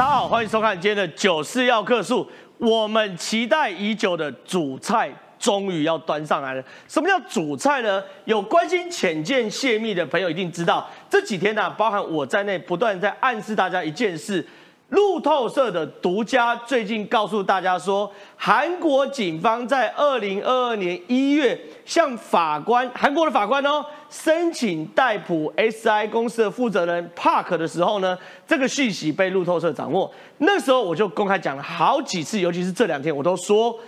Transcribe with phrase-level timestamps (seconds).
[0.00, 2.24] 大家好，欢迎收看今天的《九四要客诉》。
[2.56, 6.64] 我们期待已久的主菜终于要端上来了。
[6.88, 8.02] 什么叫主菜呢？
[8.24, 14.42] 有关心浅见泄密的朋友一定知道，这几天呢，包含我在内，不断在暗示大家一件事。
[14.90, 30.12] 路透社的独家最近告诉大家说，韩国警方在二零二二年一月向法官，韩国的法官哦，申请逮捕 SI 公司的负责人 Park 的时候呢，这个讯息被路透社掌握。
[30.38, 33.78] 那时候我就公开讲了好几次，尤其是这两天，我都说，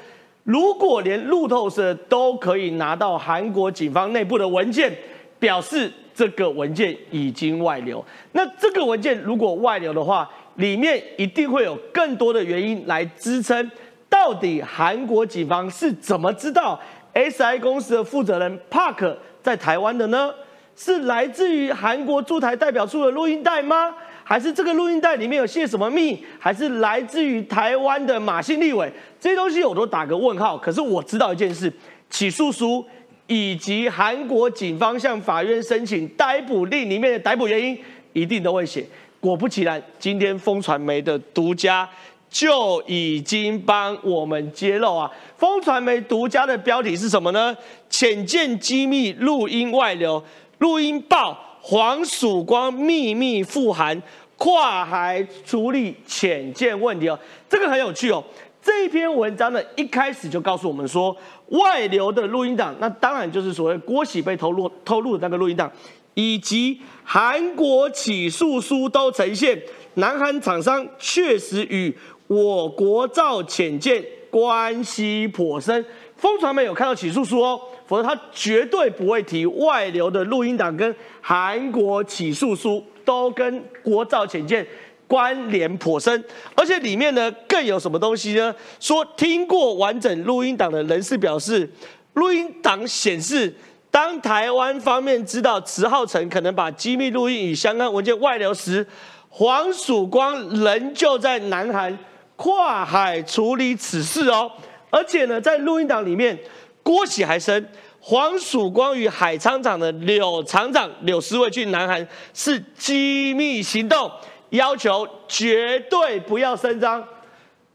[0.45, 4.97] 如果连路透社都可以拿到韩国警方内部的文件，
[5.41, 8.05] 表示这个文件已经外流。
[8.31, 13.71] 那这个文件如果外流的话，里面一定会有更多的原因来支撑，
[14.09, 16.81] 到底韩国警方是怎么知道
[17.15, 20.33] SI 公司的负责人 Park 在台湾的呢？
[20.75, 23.95] 是来自于韩国驻台代表处的录音带吗？
[24.25, 26.25] 还是这个录音带里面有泄什么密？
[26.39, 28.91] 还是来自于台湾的马信立委？
[29.21, 30.57] 这些东西我都打个问号。
[30.57, 31.71] 可是我知道一件事：
[32.09, 32.83] 起诉书
[33.27, 37.79] 以及韩国警方向法院申请逮捕令里面的逮捕原因，
[38.15, 38.87] 一定都会写。
[39.23, 41.89] 果不其然，今天风传媒的独家
[42.29, 45.09] 就已经帮我们揭露啊！
[45.37, 47.57] 风传媒独家的标题是什么呢？
[47.89, 50.21] 浅见机密录音外流，
[50.59, 54.03] 录音报黄曙光秘密复函，
[54.37, 57.17] 跨海处理浅见问题哦。
[57.49, 58.25] 这个很有趣哦。
[58.61, 61.17] 这篇文章呢，一开始就告诉我们说，
[61.51, 65.71] 外流的录音档，那当然就是所谓郭喜被偷录偷录的那个录音档。
[66.15, 69.61] 以及韩国起诉书都呈现，
[69.95, 71.95] 南韩厂商确实与
[72.27, 75.85] 我国造潜舰关系颇深。
[76.17, 84.67] 风传媒有看到起诉书哦，否则他绝对不会提外流的录音档跟韩国起诉书都跟国造潜舰
[85.09, 86.23] 关联颇深。
[86.55, 88.55] 而且里面呢更有什么东西呢？
[88.79, 91.69] 说听过完整录音档的人士表示，
[92.15, 93.53] 录音档显示。
[93.93, 98.85] 当台湾方面知道池浩成可能把机密录音与相关文件外流时，
[99.29, 101.97] 黄曙光仍旧在南韩
[102.37, 104.51] 跨海处理此事哦。
[104.89, 106.39] 而且呢，在录音档里面，
[106.83, 107.69] 郭喜还称
[108.01, 114.11] 黄曙光与海厂的柳厂长柳思卫去南韩是机密行动，
[114.51, 117.07] 要求绝对不要声张。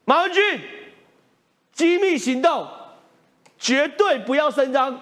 [0.04, 0.62] 马文俊，
[1.72, 2.68] 机密行动，
[3.60, 5.00] 绝对不要声张。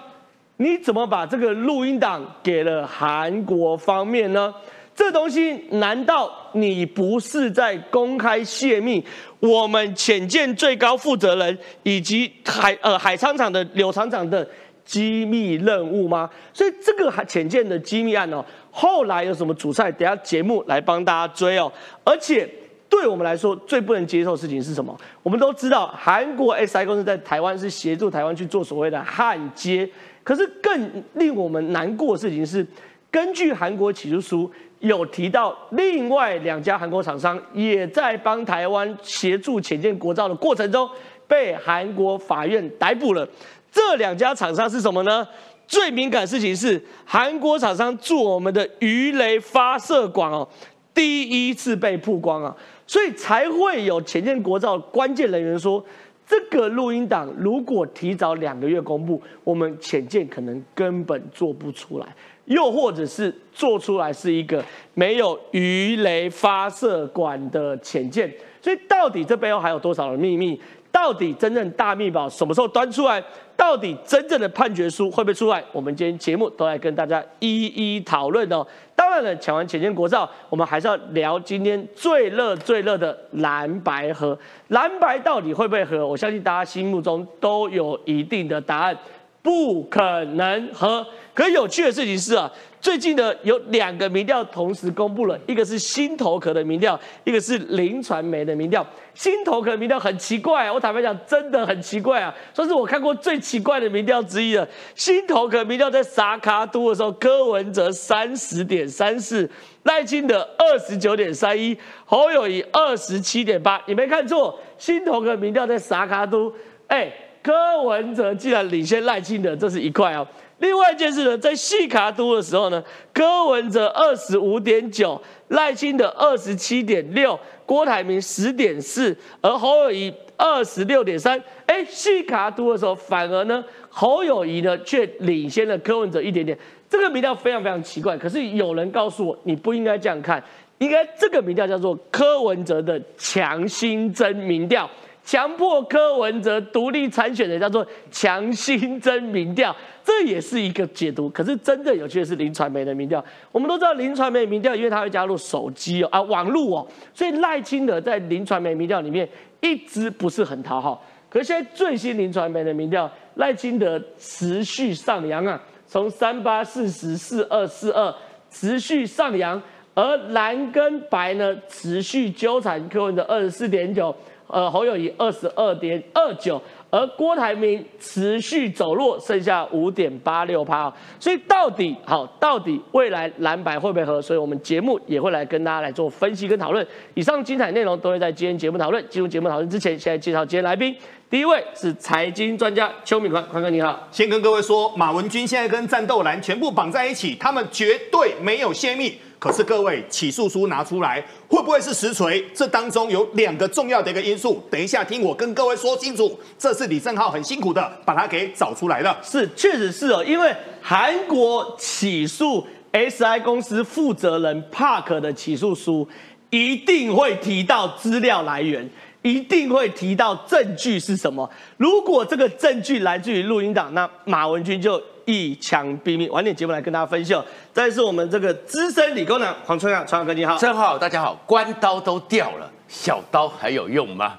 [0.57, 4.53] 你怎么把这个录音档给了韩国方面呢？
[4.95, 9.05] 这东西难道你不是在公开泄密
[9.41, 14.47] 我们浅见最高负责人以及海呃海厂长的柳厂长的
[14.85, 16.29] 机密任务吗？
[16.53, 19.91] 所以这个海浅见的机密案哦，后来有什么主菜？
[19.91, 21.69] 等下节目来帮大家追哦。
[22.05, 22.49] 而且
[22.87, 24.97] 对我们来说最不能接受的事情是什么？
[25.21, 29.89] 我们都知道韩国 SI 公司在台湾是协助台湾去做所谓的焊接。
[30.25, 32.65] 可是更令我们难过的事情是，
[33.11, 40.89] 根据韩国起诉书有提到，另外两家韩国厂商也在帮台湾协助潜舰国造的过程中，
[41.27, 43.27] 被韩国法院逮捕了。
[43.71, 45.27] 这两家厂商是什么呢？
[45.67, 50.47] 最敏感的事情是，韩国厂商做我们的鱼雷发射管哦，
[50.91, 52.55] 第一次被曝光啊，
[52.87, 55.85] 所以才会有潜舰国造关键人员说。
[56.27, 62.07] 这个录音档如果提早两个月公布，我们浅见可能根本做不出来，
[62.45, 64.63] 又或者是做出来是一个
[64.93, 70.59] 没有鱼雷发射管的浅见，所以到底这背后还有多少的秘密？
[70.95, 73.21] 到底真正大秘宝什么时候端出来？
[73.57, 75.61] 到底真正的判决书会不会出来？
[75.73, 78.65] 我们今天节目都来跟大家一一讨论哦。
[78.95, 84.37] 当然了，抢完浅见国造，我们还是要聊今天最热最热的蓝白河。
[84.69, 86.07] 蓝白到底会不会合？
[86.07, 88.97] 我相信大家心目中都有一定的答案，
[89.41, 91.05] 不可能合。
[91.33, 92.49] 可有趣的事情是啊。
[92.85, 98.85] 最近呢，有两个民调同时公布了，一个是新头壳的民调，一个是林传媒的民调。
[99.15, 104.67] 新头壳民调很奇怪，我坦白讲，真的很奇怪啊，算是我看过最奇怪的民调之一了。
[104.93, 109.49] 新头壳民调在萨卡都的时候，柯文哲三十点三四，
[109.81, 111.75] 赖清德二十九点三一，
[112.05, 113.81] 侯友谊二十七点八。
[113.87, 116.53] 你没看错，新头壳民调在萨卡都，
[116.85, 117.11] 哎，
[117.41, 120.27] 柯文哲竟然领先赖清德，这是一块哦。
[120.59, 131.41] 另外一件事呢，在细卡都的时候呢，柯文哲二十五点九，赖清德二十七点六，郭台铭十点四，而侯友谊二十六点三。
[131.65, 136.57] 哎，细卡都的时候，反而呢，侯友谊呢却领先了柯文哲一点点。
[136.89, 138.17] 这个民调非常非常奇怪。
[138.17, 140.41] 可是有人告诉我，你不应该这样看。
[140.77, 144.89] 应该这个民调叫做柯文哲的强心针民调，
[145.25, 151.27] 强迫柯文哲独立参选的叫做强心针民调，这也是一个解读。
[151.31, 159.27] 可是真的有趣的是林传媒的民调，我们都知道林传媒民调，因为它会加入手机哦啊网络哦，所以赖清德在林传媒民调里面
[159.61, 161.03] 一直不是很讨好。
[161.27, 168.13] 可是现在最新林传媒的民调，赖清德持续上扬啊，从三八四十四二四二
[168.51, 169.59] 持续上扬。
[169.97, 174.13] 而蓝跟白呢，持续纠缠柯文哲二十四点九，
[174.47, 176.61] 呃，侯友谊二十二点二九，
[176.91, 180.93] 而郭台铭持续走弱，剩下五点八六趴。
[181.19, 184.21] 所以到底好，到底未来蓝白会不会合？
[184.21, 186.85] 所以我们节目也会来跟大家来做分析跟讨论。
[187.15, 189.03] 以上精彩内容都会在今天节目讨论。
[189.09, 190.95] 进入节目讨论之前，现在介绍今天来宾。
[191.27, 194.07] 第一位是财经专家邱敏宽，宽哥你好。
[194.11, 199.17] 先跟各位说，马文君现在跟战斗蓝全部绑在一起，他们绝对没有泄密。
[199.45, 202.43] 可是各位起诉书拿出来，会不会是实锤？
[202.51, 206.35] 这当中有两个重要的一个因素，等一下听我跟各位说清楚。
[206.57, 209.15] 这是李正浩很辛苦的把它给找出来了。
[209.21, 210.51] 是，确实是哦，因为
[210.81, 216.09] 韩国起诉 SI 公司负责人 Park 的起诉书，
[216.49, 218.89] 一定会提到资料来源，
[219.21, 221.47] 一定会提到证据是什么。
[221.77, 224.99] 如果这个证据来自于录音档，那马文君就。
[225.25, 227.43] 一枪毙命，晚点节目来跟大家分享。
[227.73, 234.37] 再是我们这个资深理工男黄春亮，春阳哥你好，正好大家好，关刀都掉了，小刀还有用吗？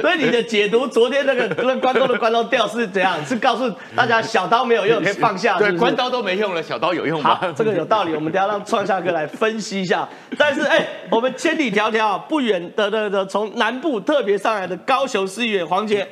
[0.00, 3.24] 所以你的解读，昨天那个那关刀的关刀掉是怎样？
[3.26, 5.58] 是告诉大家小刀没有用，可以放下。
[5.58, 7.40] 对，关刀都没用了，小刀有用吗？
[7.56, 10.08] 这个有道理，我们等下让创夏哥来分析一下。
[10.38, 16.06] 但是哎，我们千里迢迢不远的的的从南部特别上来的高雄市议员黄杰。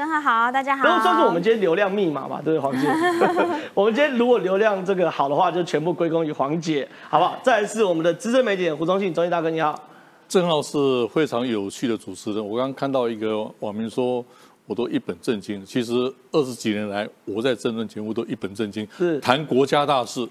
[0.00, 0.82] 真好，好，大家好。
[0.82, 2.88] 都算是我们今天流量密码嘛，对不对，黄姐？
[3.74, 7.38] 我们今天如果流量这个好的话，就全部归功于黄姐，好不好？
[7.42, 9.78] 再来是我们的资深媒体胡忠信，忠信大哥你好。
[10.26, 14.24] 正好是非常有趣的主持人，我刚刚看到一个网民说，
[14.64, 15.62] 我都一本正经。
[15.66, 15.92] 其实
[16.32, 20.26] 二十几年来，我在政论节目都一本正经，是谈国家大事。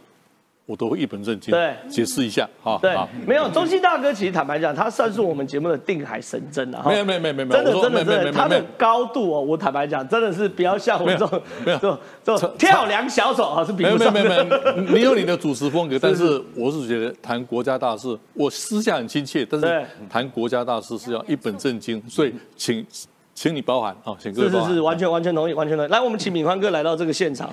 [0.70, 2.78] 我都会一本正经对解释一下哈。
[2.80, 2.96] 对，
[3.26, 6.84] 没有中心大哥，其实坦白讲，他算是我们节目的定海神针啊。
[6.86, 14.14] 没有没有没有没有，真的真的真的，他的高度哦，我坦白讲，真的是不要像我这种没有这种跳梁小丑啊，是比不上。
[14.14, 22.86] 没有没有没有， 你有你的主持风格，但是我是觉得谈国家大事，我私下很亲切，但是谈国家大事是要一本正经，所以请。
[23.36, 25.90] 请你包涵啊，请各位是是是，完全完全同意，完全同意。
[25.90, 27.50] 来，我们请敏宽哥来到这个现场。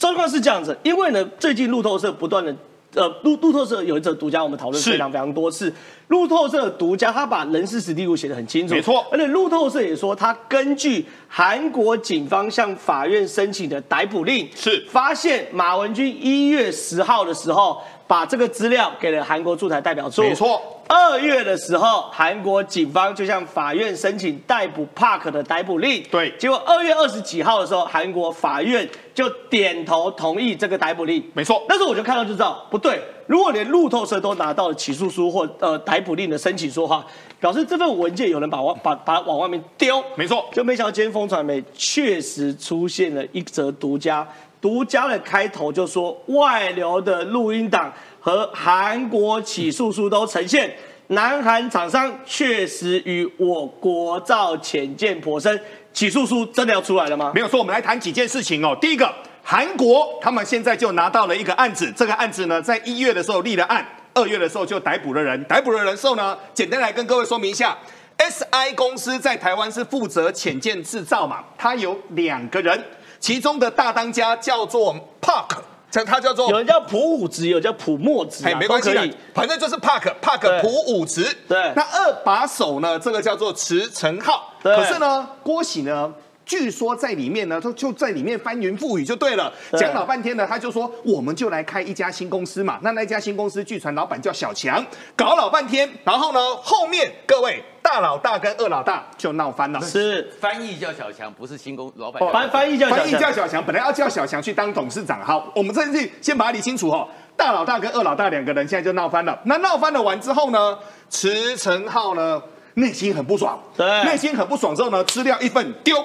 [0.00, 2.56] 状况是这样子，因为呢，最近路透社不断的，
[2.94, 5.70] 呃，路路透社有一则独家，我们讨论非常非常多次。
[6.08, 9.06] 路透社独家，他把人事史地图写得很清楚，没错。
[9.12, 20.60] 而且路透社也说，他根据韩国警方向法院申请的逮捕令，是发现马文君一月十号的时候，把这个资料给了韩国驻台代表处，没错。
[20.92, 26.02] 二月的时候，韩国警方就向法院申请逮捕 Park 的逮捕令。
[26.10, 31.24] 对，结果二月二十几号的时候，韩国法院就点头同意这个逮捕令。
[31.32, 33.00] 没错，那时候我就看到就知道不对。
[33.28, 37.06] 如果连路透社都拿到了起诉书或呃逮捕令的申请书的话，
[37.38, 40.02] 表示这份文件有人把往把把往外面丢。
[40.16, 44.26] 没错，就没想到今天风传媒确实出现了一则独家，
[44.60, 47.92] 独家的开头就说外流的录音档。
[48.20, 50.76] 和韩国起诉书都呈现，
[51.08, 55.60] 南韩厂商确实与我国造潜舰颇深。
[55.92, 57.32] 起诉书真的要出来了吗？
[57.34, 58.76] 没有说，我们来谈几件事情哦。
[58.80, 59.12] 第一个，
[59.42, 63.84] 韩国他们现在就拿到了一个案子，这个案子呢，在一月的时候立了案，
[64.14, 65.42] 二月的时候就逮捕了人。
[65.44, 67.76] 逮捕了人之后呢，简单来跟各位说明一下
[68.18, 72.84] ，SI 公司在台湾是负责潜舰制造嘛，它有两个人，
[73.18, 75.56] 其中的大当家叫做 Park。
[75.90, 81.24] 这他叫做有人叫普武直，有叫普墨直，哎，没关系的，反正就是 Park Park 普武直。
[81.48, 82.98] 对，那二把手呢？
[82.98, 84.54] 这个叫做池成浩。
[84.62, 86.12] 可是呢，郭喜呢，
[86.50, 92.80] 据说在里面呢，他就在里面翻云覆雨就对了，讲老半天呢，他就说我们就来开一家新公司嘛。
[92.82, 97.62] 那那家新公司据传老板叫小强，搞老半天，然后呢，后面各位。
[97.82, 99.80] 大老大跟二老大就闹翻了。
[99.80, 102.20] 是翻译叫小强，不是新工老板。
[102.30, 105.24] 翻翻译叫翻译叫小强，本来要叫小强去当董事长。
[105.24, 107.08] 好，我们这次先把它理清楚哦。
[107.36, 109.36] 大老大跟二老大两个人现在就闹翻了。
[109.44, 110.78] 那闹翻了完之后呢，
[111.08, 112.40] 池成浩呢
[112.74, 115.96] 内心很不爽，对，内心很不爽之后呢，资料一份丢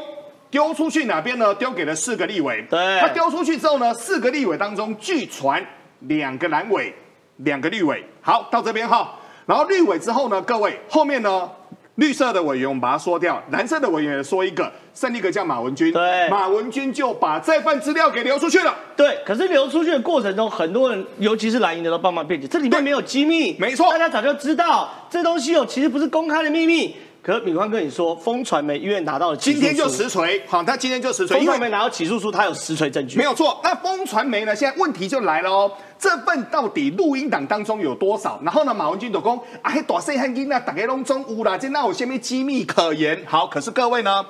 [0.55, 1.53] 丢出去哪边呢？
[1.55, 2.65] 丢给了四个立委。
[2.69, 5.61] 对，他丢出去之后呢，四个立委当中据传
[6.07, 6.95] 两个蓝委，
[7.39, 8.01] 两个绿委。
[8.21, 11.51] 好，到这边哈，然后绿委之后呢，各位后面呢？
[11.95, 15.91] 绿色的委员我们把它说掉，蓝色的委员也说一个，剩一个叫马文君。
[15.91, 18.73] 对马文君就把这份资料给流出去了。
[18.95, 26.95] 对，可是流出去的过程中，很多人，尤其是蓝营的都帮忙辩解，这里面没有机密，没错大家早就知道这东西哦，其实不是公开的秘密。
[27.25, 33.59] 可敏宽跟你说，风传媒医院拿到了起诉今天就书实锤，好，他今天就实锤，因为风传媒拿到起诉书，他有实锤证据，没有错。
[33.63, 34.55] 那风传媒呢？
[34.55, 38.39] 现在问题就来了哦，这份到底录音档当中有多少？
[38.43, 43.19] 然后呢，马文君就讲啊，嘿，大细汉囡啊，大家拢中有啦，这那有些咩机密可言？
[43.25, 44.23] 好，可是各位呢，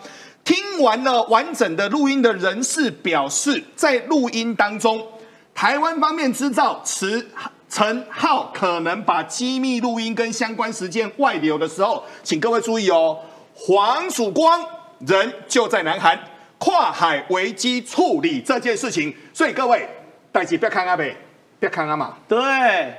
[0.46, 5.06] 听完了完整的录音的人士表示，在录音当中，
[5.54, 7.28] 台湾方面知道持。
[7.68, 13.20] 陈浩可能把机密录音跟相关时间外流的时候，请各位注意哦，
[13.54, 14.64] 黄曙光
[15.00, 16.18] 人就在南韩
[16.58, 19.88] 跨海危机处理这件事情，所以各位，
[20.32, 21.16] 代志不要看阿北，
[21.60, 22.16] 不要看阿嘛。
[22.28, 22.38] 对。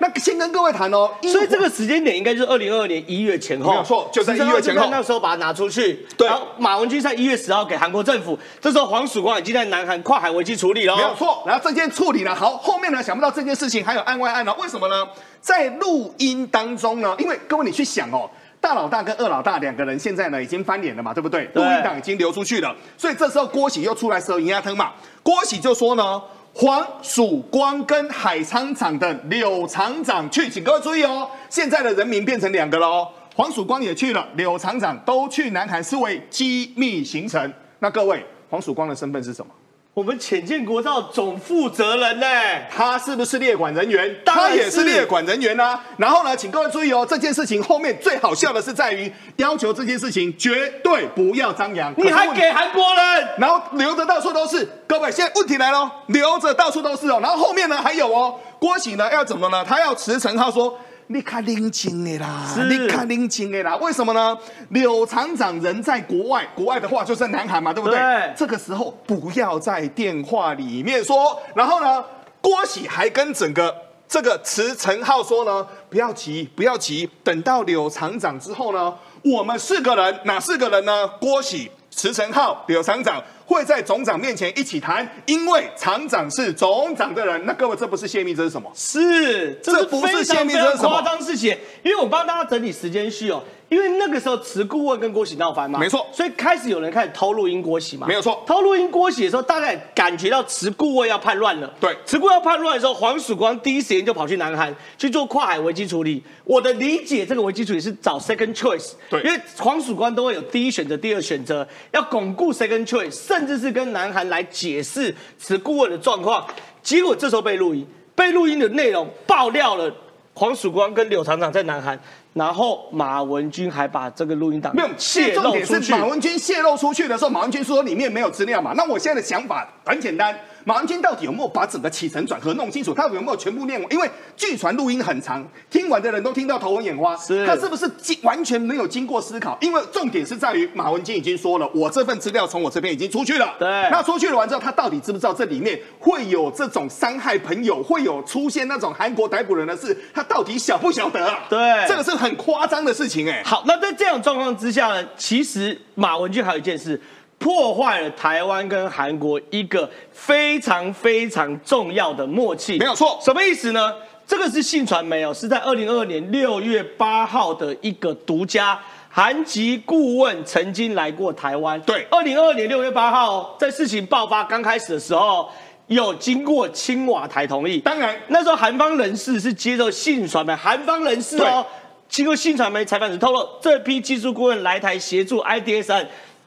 [0.00, 11.42] 那先跟各位谈哦，所以这个时间点应该就是二零二二年一月前后，没有错就在一月前后那时候把它拿出去，对然后马文君在一月十号给韩国政府，这时候黄曙光已经在南韩跨海危机处理了，没有错。
[11.46, 14.54] 然后这件处理了，好，后面呢想不到这件事情还有案外案呢？
[14.58, 15.06] 为什么呢？
[15.40, 18.28] 在录音当中呢，因为各位你去想哦。
[18.58, 21.44] 大老大跟二老大两个人现在呢已经翻脸了嘛，对不对？
[21.54, 24.92] 录音档已经流出去了，所以这时候郭喜又出来蛇银鸭汤嘛。
[25.22, 26.20] 郭喜就说呢，
[26.58, 37.52] 黄曙光跟海沧厂的柳厂长去，请各位注意哦，现在的人民变成两个了哦，黄曙光也去了，柳厂长都去南海，是为机密行程。
[37.80, 39.52] 那各位，黄曙光的身份是什么？
[39.96, 42.26] 我们浅见国造总负责人呢？
[42.70, 44.14] 他是不是列管人员？
[44.26, 45.82] 他也是列管人员啊。
[45.96, 51.94] 然后呢，请各位注意哦，这件事情后面最好笑的是在于要求这件事情绝对不要张扬。
[51.96, 53.28] 你还给韩国人？
[53.38, 54.68] 然后留着到处都是。
[54.86, 57.18] 各位，现在问题来了，留着到处都是哦。
[57.22, 59.64] 然后后面呢还有哦，郭喜呢要怎么呢？
[59.66, 60.78] 他要辞呈，他说。
[61.08, 64.36] 你看冷静的啦，是你看冷静的啦，为什么呢？
[64.70, 67.96] 柳厂长人在国外，国外的话就是南韩嘛，对不对？
[67.96, 71.40] 对这个时候不要在电话里面说。
[71.54, 72.04] 然后呢，
[72.40, 73.72] 郭喜还跟整个
[74.08, 81.06] 这个池成浩说呢，不要急，不要急，等到柳厂长之后呢，我们四个人哪四个人呢？
[81.20, 87.46] 郭喜、池成浩、柳厂长会在总长面前一起谈，因为厂长是总长的人。
[87.46, 88.70] 那各位，这不是泄密，这是什么？
[88.74, 91.56] 是，这不是泄密这是什么夸张事情。
[91.82, 96.06] 因为我帮大家整理时间序哦，因为那个时候池顾问跟郭喜闹翻嘛，没错。
[96.12, 98.42] 所以开始有人开始偷录音郭喜嘛，没有错。
[98.46, 101.72] 偷录音郭喜的时候，大概感觉到池顾问要叛乱了。
[101.80, 101.96] 对。
[102.06, 106.22] 池顾问要叛乱的时候，黄曙光第一时间就跑去南韩去做跨海危机处理。
[106.44, 109.20] 我的理解，这个危机处理是找 second choice，对。
[109.22, 116.46] 因为黄曙光都会有第一选择、第二选择，要巩固 second choice，甚至是跟南韩来解释此顾问的状况。
[116.82, 119.92] 结果这时候被录音，被录音的内容爆料了
[120.34, 121.98] 黄曙光跟柳厂长在南韩，
[122.36, 125.92] 然后马文君还把这个录音档没有，泄重点是露出去。
[125.92, 128.74] 马文君泄露出去的时候，马文君说里面没有资料嘛。
[128.76, 132.92] 那我现在的想法很简单，马文君到底有没有把整个起承转合弄清楚？
[132.92, 133.92] 他有没有全部念完？
[133.92, 137.16] 因为据传录音很长，听完的人都听到头昏眼花。
[137.16, 139.56] 是他是不是经完全没有经过思考？
[139.60, 143.54] 因为重点是在于马文君已经说了，我这份资料从我这边已经出去了。
[143.60, 149.96] 对那出去了完之后，他到底知不知道这里面会有这种伤害朋友，会有出现那种韩国逮捕人的事？
[150.12, 151.44] 他到底晓不晓得啊？
[151.48, 157.00] 对这个是很夸张的事情哎、好，那在这样的状况之下呢，其实马文君还有一件事。
[157.38, 163.18] 破坏了台湾跟韩国一个非常非常重要的默契，没有错。
[163.22, 163.94] 什么意思呢？
[164.26, 168.78] 这个是信传媒哦，是在二零二二年六月八号的一个独家。
[169.08, 172.06] 韩籍顾问曾经来过台湾，对。
[172.10, 175.48] 二零二二年六月八号，在事情爆发刚开始的时候，
[175.86, 178.14] 有经过青瓦台同意，当然。
[178.28, 181.64] 那时候韩方人士是接受信传媒，韩方人士哦，
[182.08, 186.06] 经过信传媒采访时透露，这批技术顾问来台协助 IDS 案，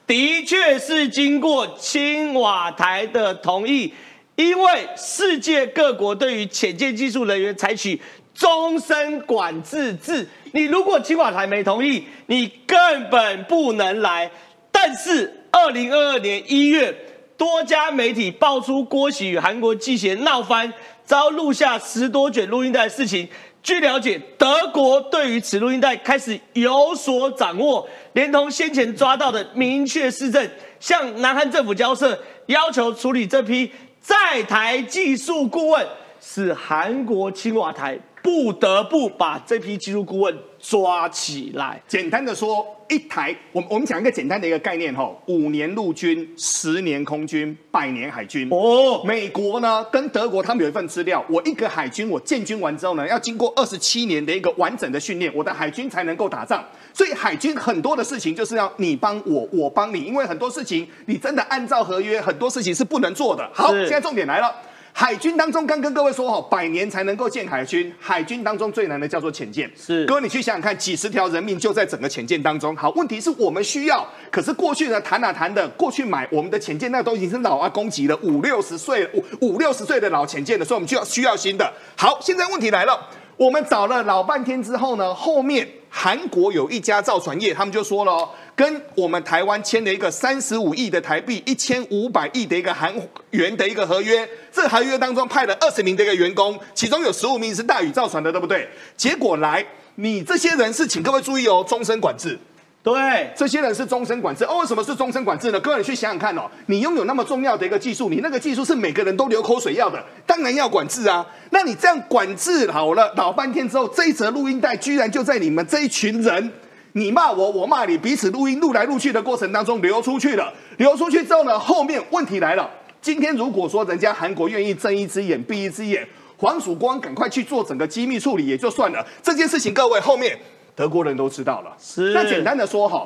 [0.10, 3.94] 的确是经过青瓦台的同意，
[4.36, 8.01] 因为世界各国对于潜舰技术人员采取
[8.34, 14.32] 终身管制制，你如果青瓦台没同意，你根本不能来。
[14.72, 16.92] 但是二零二二年一月，
[17.38, 20.74] 多家媒体爆出郭喜与韩国记协闹翻，
[21.06, 23.30] 遭录下十多卷录音带的事情。
[23.62, 30.50] 据了解，德国对于此录音带开始有所掌握，连同先前抓到的明确市政，
[30.80, 35.86] 向南韩政府交涉，要求处理这批在台技术顾问，
[36.22, 38.00] 是韩国青瓦台。
[38.22, 41.82] 不得不把这批技术顾问抓起来。
[41.88, 48.50] 简单的说，一台我们我们讲一个简单的一个概念哈，五年陆军，十年空军，百年海军。
[48.52, 56.64] 哦，美国呢跟德国他们有一份资料，我一个海军我建军完之后呢，要经过二十七年的一个完整的训练，我的海军才能够打仗。
[56.94, 63.50] 所以海军很多的事情就是要你帮我，我帮你，因为很多事情你真的按照合约，很多事情是不能做的。
[63.54, 64.54] 好，现在重点来了。
[65.00, 67.89] 海军当中，刚跟各位说哈，百年才能够建海军。
[68.01, 72.75] 海军当中最难的叫做潜舰，是各位你去想想看，几十条人命就在整个潜舰当中。
[72.75, 81.74] 好，问题是我们需要，可是过去呢谈哪谈的，过去买我们的潜舰那都已经是老阿公级了，五六十岁五五六十岁的老潜舰了，所以我们就要需要新的。
[81.96, 83.00] 好，现在问题来了，
[83.38, 88.29] 我们找了老半天之后呢，后面韩国有一家造船业，他们就说了。
[88.55, 92.93] 跟我们台湾签了一个三十五亿的台币、一千五百亿的一个韩
[93.31, 98.67] 元的一个合约，这合约当中派了二十名的一个员工，其中有十五名是大宇造船的，对不对？
[98.98, 99.65] 结果来，
[99.96, 102.38] 你这些人是，请各位注意哦，终身管制。
[102.81, 104.45] 对，这些人是终身管制。
[104.45, 105.59] 哦，为什么是终身管制呢？
[105.59, 111.25] 各位你去想想看哦，你拥有那么重要的一个技术，你那个技术是每个人都流口水要的，当然要管制啊。
[111.50, 116.51] 那你这样管制好了，老半天之后，这一则录音带居然就在你们这一群人。
[116.93, 120.51] 你骂我，我骂你，彼此录音录来录去的过程当中流出去了。
[120.77, 122.67] 流出去之后呢，后面问题来了。
[123.01, 126.07] 今天如果说人家韩国愿意睁一只眼闭一只眼，
[126.38, 129.05] 黄曙光赶快去做整个机密处理也就算了。
[129.21, 130.38] 这件事情各位后面
[130.79, 131.75] 德国人都知道了。
[131.77, 132.13] 是。
[132.13, 133.05] 那简单的说哈，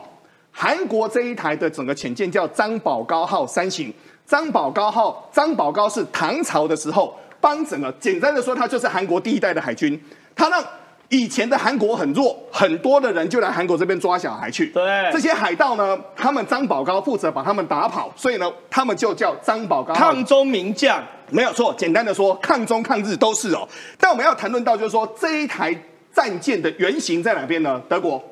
[0.52, 3.92] 韩国这一台的整个潜舰叫张宝高号三型。
[4.28, 10.00] 张宝高号，张宝高是唐朝的时候帮整个，简单的说，他就是韩国第一代的海军，
[10.36, 10.64] 他让。
[11.10, 14.68] 以前的韩国很弱，很多的人就来韩国这边抓小孩去。
[14.68, 19.94] 对，这些海盗呢，他们张宝高负责把他们打跑，所以呢，他们就叫张宝高。
[19.94, 23.68] 抗中名将没有错，简单的说，抗中抗日都是哦。
[24.00, 25.76] 但我们要谈论到，就是说这一台
[26.14, 27.82] 战舰的原型在哪边呢？
[27.90, 28.24] 德国，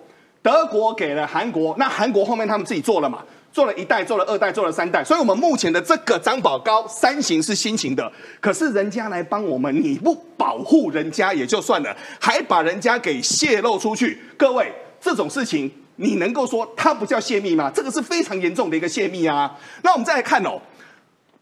[0.41, 3.23] 德国给了韩国，那韩国后面他们自己做了嘛？
[3.51, 8.09] 做了一代，做了二代，做了三代，所以我们目前的这个张宝高三型是新型的，
[8.39, 14.17] 可是人家来帮我们，你不保护人家也就算了，还把人家给泄露出去。
[14.37, 14.71] 各位，
[15.01, 17.69] 这种事情你能够说它不叫泄密吗？
[17.75, 19.53] 这个是非常严重的一个泄密啊。
[19.83, 20.57] 那我们再来看哦，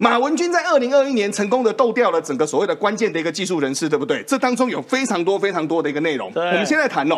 [0.02, 4.24] 马文君在二零二一年成功的斗掉了整个所谓的关键的一个技术人士，对不对？
[4.24, 6.32] 这当中有非常多非常多的一个内容。
[6.34, 7.18] 我们现在谈哦。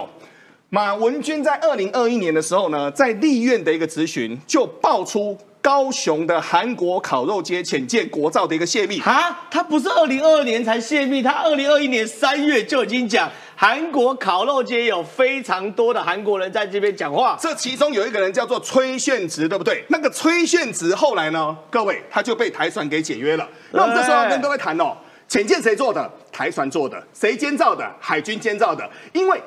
[0.70, 9.00] 马文君在二零二一年的时候呢，在立院的一个咨询，就爆出高雄的韩国烤肉街浅见国造的一个泄密。
[9.02, 13.30] 啊，他不是二零二二年才泄密，他二零二一年三月就已经讲
[13.62, 17.38] 韩国烤肉街有非常多的韩国人在这边讲话。
[17.40, 19.86] 这其中有一个人叫做崔炫植，对不对？
[19.90, 23.48] 那个崔炫植后来呢，各位他就被台船给解约了。
[23.70, 24.98] 那我们这时候要跟各位谈哦，
[25.28, 26.12] 浅见谁做的？
[26.32, 27.00] 台船做的。
[27.14, 27.88] 谁监造的？
[28.00, 28.90] 海军监造的。
[29.14, 29.40] 因为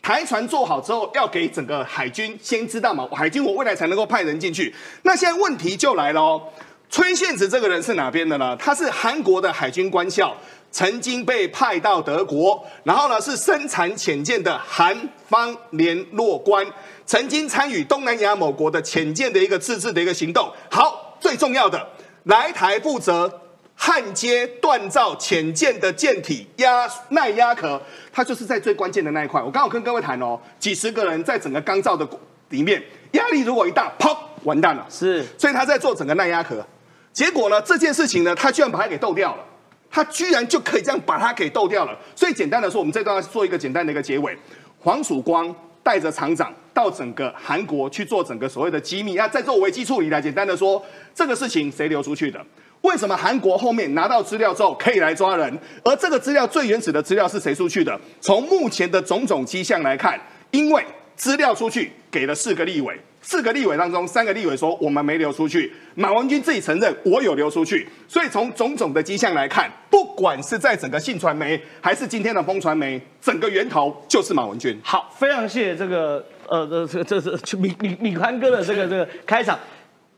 [0.00, 3.06] 台船做好之后，要给整个海军先知道嘛？
[3.12, 4.74] 海军我未来才能够派人进去。
[5.02, 6.42] 那现在问题就来了哦，
[6.88, 8.56] 崔宪植这个人是哪边的呢？
[8.58, 10.34] 他是韩国的海军官校，
[10.70, 14.96] 曾经被派到德国，然后呢是生产潜舰的韩
[15.28, 16.66] 方联络官，
[17.04, 20.52] 曾经参与东南亚某国的潜舰的一个自制的一个行动。
[20.70, 21.88] 好，最重要的，
[22.24, 23.40] 来台负责。
[23.82, 27.80] 焊接锻造潜舰的舰体压耐压壳，
[28.12, 29.42] 它就是在最关键的那一块。
[29.42, 32.06] 我刚好跟各位谈哦，几十个人在整个钢造的
[32.50, 34.86] 里面，压力如果一大，砰，完蛋了。
[34.90, 36.62] 是，所以他在做整个耐压壳。
[37.10, 39.42] 结果呢，这件事情呢，他居然把它给斗掉了。
[39.90, 41.98] 他居然就可以这样把它给斗掉了。
[42.14, 44.36] 所以简单的说，我们这段要做一个简单的一个结尾。
[44.78, 50.22] 黄曙光带着厂长到整个韩国去做整个所谓的机密，那在做危机处理来。
[50.22, 50.82] 简单的说，
[51.14, 52.40] 这个事情谁流出去的？
[52.82, 55.58] 为什么韩国后面拿到资料之后可以来抓人？
[55.84, 58.00] 而这个资料最原始的资料是谁出去的？
[58.22, 60.18] 从目前的种种迹象来看，
[60.50, 60.82] 因为
[61.14, 74.78] 资料出去给了四个立委，四个立委当中三个立委说我们没流出去，马文君自己承认我有流出去，所以从种种的迹象来看，不管是在整个信传媒还是今天的风传媒，整个源头就是马文君。
[74.82, 79.58] 好，非常谢谢这个呃这这这米米米宽哥的这个这个开场，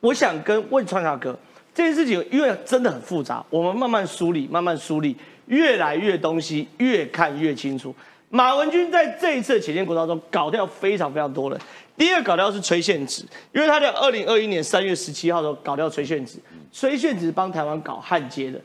[0.00, 1.36] 我想跟问川大哥。
[1.74, 7.94] 这件事情因为真的很复杂，我们慢慢梳理，慢慢梳理，越来越东西越看越清楚。
[8.28, 11.58] 马文君在这一次的潜舰国造中搞掉非常非常多人。
[11.96, 13.24] 第二个搞掉是崔宪植，
[13.54, 16.38] 因为他在二零二一年三月十七号的时候搞掉崔宪植，
[16.72, 18.60] 崔宪植帮台湾搞焊接的。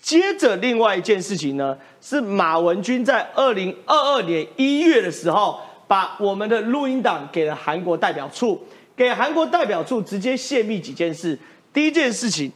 [0.00, 8.58] 接着另外一件事情呢，是马文君在二零二二年一月的时候，把我们的录音档给了韩国代表处，
[8.96, 11.38] 给韩国代表处直接泄密几件事。
[11.72, 12.50] 第一件事情，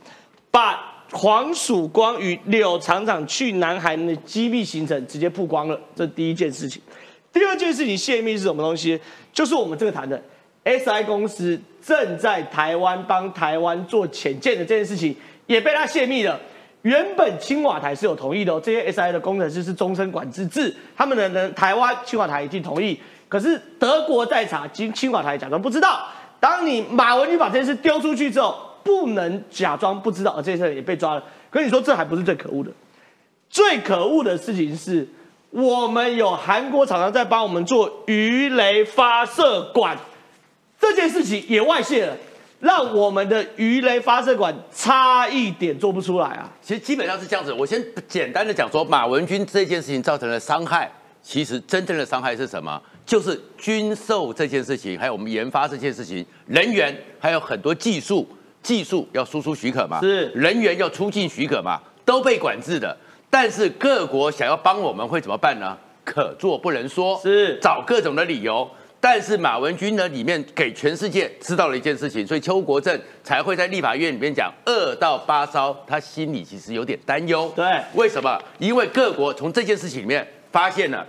[0.51, 6.81] 把黄曙光与柳厂长去南海的机密行程直接曝光了，这第一件事情。
[7.31, 8.99] 第二件事情泄密是什么东西？
[9.35, 10.19] 就是我们这个谈的
[10.65, 15.15] SI 公司正在台湾帮台湾做潜舰的这件事情，
[15.47, 16.41] 也被他泄密了。
[16.83, 22.99] 原本青瓦台是有同意的哦，这些 SI 的工程师是终身管制制，他们的人台湾青瓦台已经同意。
[23.29, 26.07] 可是德国在查，清清华台假装不知道。
[26.39, 31.25] 当你马文君把这件事丢出去之后，不能假装不知道，而这些人也被抓了。
[31.51, 32.71] 可你说这还不是最可恶的，
[33.49, 35.09] 最可恶的事情是，
[35.55, 39.97] 我们有韩国厂商在帮我们做鱼雷发射管，
[40.81, 42.17] 这件事情也外泄了。
[42.59, 46.51] 让我们的鱼雷发射管差一点做不出来啊！
[46.61, 47.53] 其实基本上是这样子。
[47.53, 50.91] 我先简单的讲说，马文君这件事情造成的伤害，
[51.23, 52.81] 其实真正的伤害是什么？
[53.07, 58.27] 就是军售这件事情，还有我们研发这件事情，人员还有很多技术，
[58.63, 62.97] 技术要输出许可嘛，是人员要出境许可嘛，都被管制的。
[63.35, 65.77] 但是各国想要帮我们会怎么办呢？
[66.05, 68.71] 可做不能说，是找各种的理由。
[69.01, 77.53] 但是马文君呢，里面给全世界知道了一件事情，所以邱国正才会在立法院里面讲二到八烧，他心里其实有点担忧。
[77.57, 78.41] 对，为什么？
[78.61, 81.05] 因为各国从这件事情里面发现了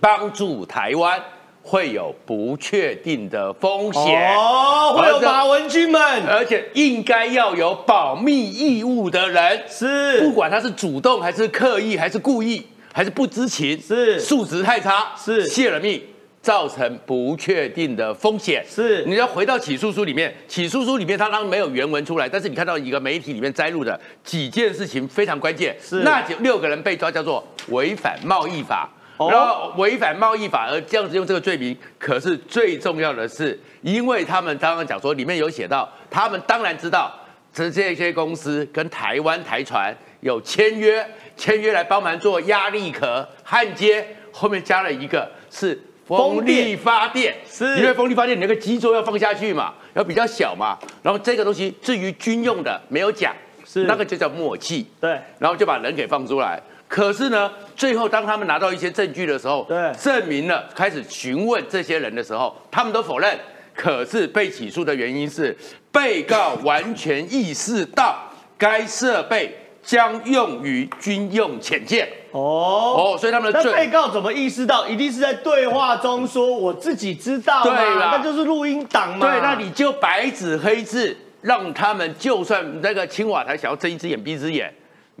[0.00, 1.22] 帮助台湾
[1.62, 4.34] 会有不确定的风险。
[4.36, 10.20] 哦，会有马文君们，而且应该要有保密义务的人，是。
[10.20, 14.18] 不管他是主动还是刻意还是故意还是不知情，是。
[14.18, 15.46] 素质太差，是。
[15.46, 16.04] 泄了密。
[16.42, 18.64] 造成不确定的风险。
[18.66, 25.96] 是，你要回到起诉书里面，起诉书里面他当然没有原文出来，但是你看到一个媒体里面摘录的几件事情非常关键，是。
[25.96, 28.88] 那六个人被抓叫做违反贸易法，
[29.28, 37.12] 然后违反贸易法而这样子用这个罪名，可是最重要的是，因为他们刚刚讲说里面有写到，他们当然知道
[37.52, 41.06] 这这些公司跟台湾台船有签约，
[41.36, 45.78] 签约来帮忙做压力壳焊接，后面加了一个是。
[46.06, 50.76] 风力发电是，因为风力发电你那个基座要放下去嘛，要比较小嘛。
[51.04, 53.32] 然后这个东西至于军用的没有讲，
[53.64, 54.84] 是那个就叫默契。
[55.00, 56.60] 对，然后就把人给放出来。
[56.90, 63.38] 可是呢，最后当他们拿到一些证据的时候，对，证明了开始询问这些人的时候，他们都否认。
[63.74, 65.56] 可是被起诉的原因是
[65.90, 68.18] 被告完全意识到
[68.58, 69.56] 该设备。
[69.82, 74.86] 将用于军用潜舰哦哦，所以他们的被告怎么意识到？
[74.86, 79.26] 一定是在对话中说我自己知道对那就是录音档嘛。
[79.26, 84.70] 对，那你就白纸黑字让他们，就算那个青瓦台想要睁一只眼闭一只眼，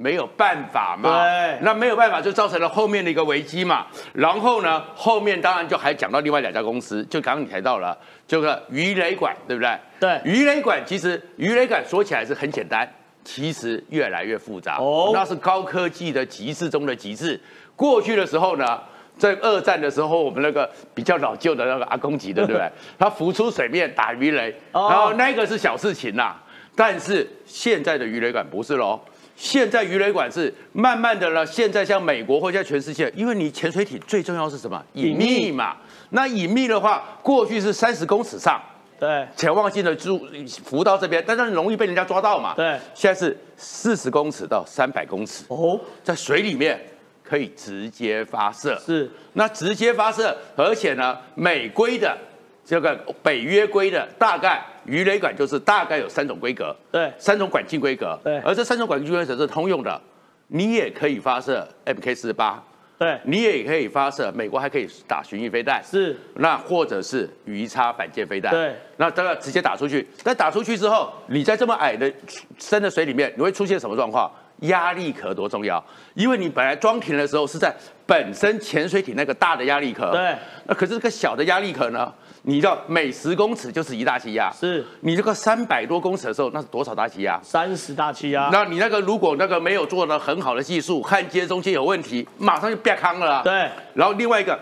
[0.00, 1.24] 没有办法嘛。
[1.60, 3.86] 那没有办法就造成了后面的一个危机嘛。
[4.14, 9.78] 然后呢，后面当然就还讲到另外两家公司，就刚刚你提到了这个鱼雷管，对不对？
[10.00, 12.90] 对，鱼雷管其实鱼雷管说起来是很简单。
[13.22, 17.38] 其实越来越复杂哦，那是高科技的极致中的极致。
[17.76, 18.80] 过去的时候呢，
[19.18, 22.68] 在二战的时候，我们那个比较老旧的那个阿公级的，对不对？
[22.98, 26.34] 他浮出水面打鱼雷，然后那个是小事情呐。
[26.74, 28.98] 但是现在的鱼雷管不是喽，
[29.40, 31.46] 现在鱼雷管是慢慢的呢。
[31.46, 34.84] 现在像美国或者全世界，因为你潜水艇最重要是什么？
[34.92, 35.78] 隐秘嘛。
[36.10, 38.60] 那隐秘的话，过去是三十公尺上。
[38.98, 40.28] 对，潜望镜的注
[40.62, 42.52] 浮到这边，但是容易被人家抓到嘛。
[42.54, 46.78] 对，现在是四十公尺到三百公尺哦，在水里面
[47.24, 48.78] 可以直接发射。
[48.84, 52.14] 是，那直接发射，而且呢，美规的
[52.62, 56.74] 这个北约规的大概鱼雷管就是大概有三种规格。
[56.90, 58.18] 对，三种管径规格。
[58.24, 60.00] 对，而这三种管径规格是通用的，
[60.48, 62.62] 你也可以发射 MK 四十八。
[62.98, 72.12] 对，你也可以发射，美国还可以打巡弋飞弹，是，那或者是鱼叉反舰飞弹，对，那这个直接打出去，但打出去之后，你在这么矮的
[72.58, 74.30] 深的水里面，你会出现什么状况？
[74.64, 82.12] 压力壳多重要，因为你本来装停的时候是在本身潜水艇那个大的压力壳，对，那可是这个小的压力壳呢？
[82.42, 87.38] 你知道每十公尺就是一大气压，是你这个三百多公尺的时候，那是多少大气压？
[87.42, 88.48] 三十大气压。
[88.50, 93.42] 那你那个如果那个没有做的很好的技术，焊接中间有问题，马上就变康了。
[93.42, 93.68] 对。
[93.92, 94.58] 然后另外一个，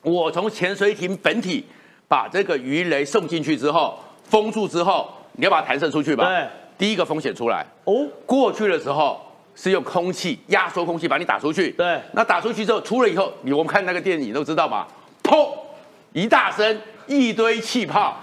[0.00, 1.62] 我从潜水艇本体
[2.08, 6.24] 把这个鱼雷送进去之后，封住之后，你要把它弹射出去吧？
[6.26, 6.46] 对。
[6.78, 9.20] 第一个风险出来哦，过去的时候
[9.54, 11.72] 是用空气压缩空气把你打出去。
[11.72, 12.00] 对。
[12.12, 14.86] 那打出去之后，出了以后，你我们看那个电影都知道嘛，
[15.22, 15.46] 砰，
[16.14, 16.80] 一大声。
[17.08, 18.16] 一堆气泡，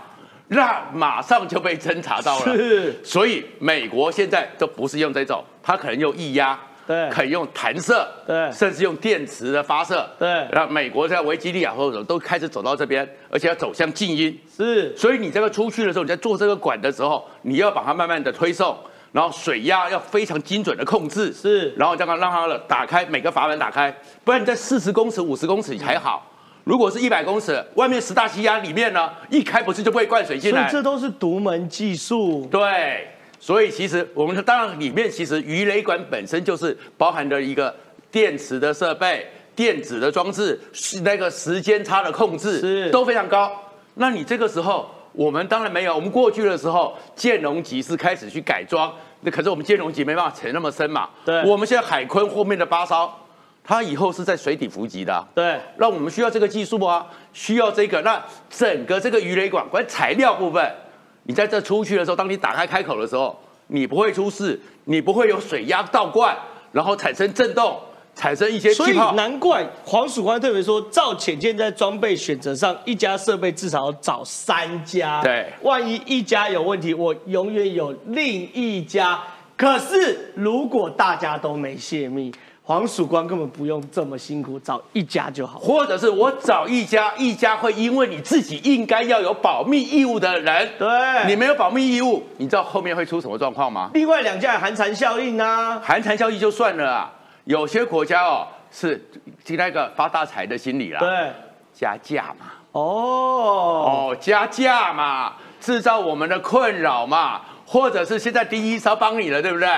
[0.47, 2.55] 那马上就被侦查到了。
[2.55, 10.47] 是，所以美国现在都不是用这种，它可能用液压，对，可以用弹射，对，甚至用电池的发射，对。
[10.51, 14.39] 那美国在维吉利亚或者都开始走到这边，而且要走向静音。
[14.55, 18.77] 是，所以你这个出去的时候，你在做这个管的时候，你要把它慢慢的推送，
[19.11, 23.91] 然后水压要非常精准的控制，是，然后让它让它打开每个阀门打开，
[24.23, 26.31] 不然你在四十公尺、五十公尺还好。
[26.65, 30.61] 如果是一百公尺，外面十大气压里面呢，一开不是就不会灌水进来？
[30.61, 32.47] 所以这都是独门技术。
[32.51, 33.07] 对，
[33.39, 37.73] 所以其实我们当然里面其实鱼雷管本身就是包含着一个
[38.11, 43.51] 电池的设备、电子的装置，是那个时间差的控制是都非常高。
[43.93, 45.95] 那你这个时候，我们当然没有。
[45.95, 51.09] 我们过去的时候，建龙级是开始去改装，那可是我们建龙级没办法沉那么深嘛。
[51.23, 53.24] 对我们现在海坤后面的八烧，
[53.65, 57.99] 它以后是在水底伏击的啊、对，那我们需要这个技术啊，需要这个。
[58.03, 60.71] 那整个这个鱼雷管关于材料部分，
[61.23, 63.35] 你在这出去的时候，当你打开开口的时候，
[63.67, 66.37] 你不会出事，你不会有水压倒灌，
[66.71, 67.79] 然后产生震动，
[68.13, 69.13] 产生一些所以气泡。
[69.15, 75.19] 难怪黄曙光特别说，造潜舰在装备选择上，一家设备至少要找三家。
[75.23, 79.19] 对万一一家有问题，我永远有另一家。
[79.57, 82.31] 可是如果大家都没泄密，
[82.67, 85.59] 黄曙光根本不用这么辛苦，找一家就好。
[85.59, 90.87] 或者是我找一家，一家会因为你自己应该要有保密义务的人，对
[91.27, 93.91] 你没有保密义务，你知道后面会出什么状况吗？
[93.93, 98.99] 另外两家有寒蝉效应啊，寒蝉效应就算了啊，有些国家哦是
[99.49, 101.31] 那个发大财的心理啦，对，
[101.71, 102.47] 加价嘛。
[102.71, 109.69] 哦，哦，加价嘛，制造我们的困扰嘛，或者是现在第一是帮你了，对不对？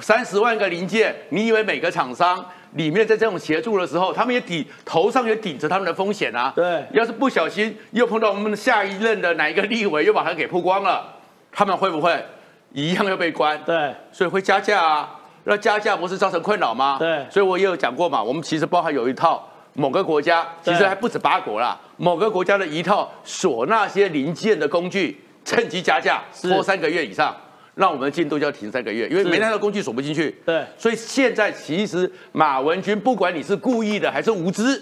[0.00, 6.52] 三十万个零件，你以为每个厂商里面在这种协助的时候，他们也抵头上也顶着他们的风险啊？
[6.56, 11.14] 对要是不小心又碰到我们下一任的哪一个立委又把它给曝光了，
[11.52, 12.24] 他们会不会
[12.72, 13.58] 一样又被关？
[13.64, 15.20] 对，所以会加价啊。
[15.44, 16.96] 那加价不是造成困扰吗？
[16.98, 27.36] 对所以我也有讲过嘛，我们其实包含有一套某个国家，其实还不止八国啦，某个国家的一套锁那些零件的工具，趁机加价，是拖三个月以上，
[27.74, 30.34] 让我们的进度就要停三个月，因为是没那个工具锁不进去。
[30.44, 34.80] 对所以现在其实马文君，不管你是故意的还是无知，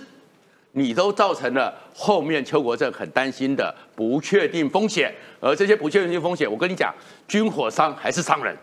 [0.72, 6.94] 你都造成了后面邱国正很担心的不确定风险，而这些不确定风险，我跟你讲，
[7.26, 8.56] 军火商还是商人，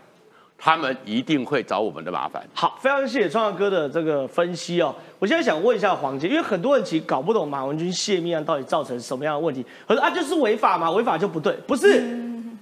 [0.57, 2.43] 他们一定会找我们的麻烦。
[2.53, 4.93] 好，非常谢谢创耀哥的这个分析哦。
[5.17, 9.65] 我现在想问一下黄杰，因为很多人其实搞不懂马文君泄密案到底造成什么样的问题。
[9.87, 12.01] 可是啊，就是违法嘛，违法就不对，不是，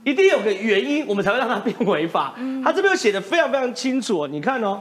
[0.07, 2.33] 一定有个原因，我们才会让它变违法。
[2.63, 4.79] 他这边有写的非常非常清楚哦，你看哦，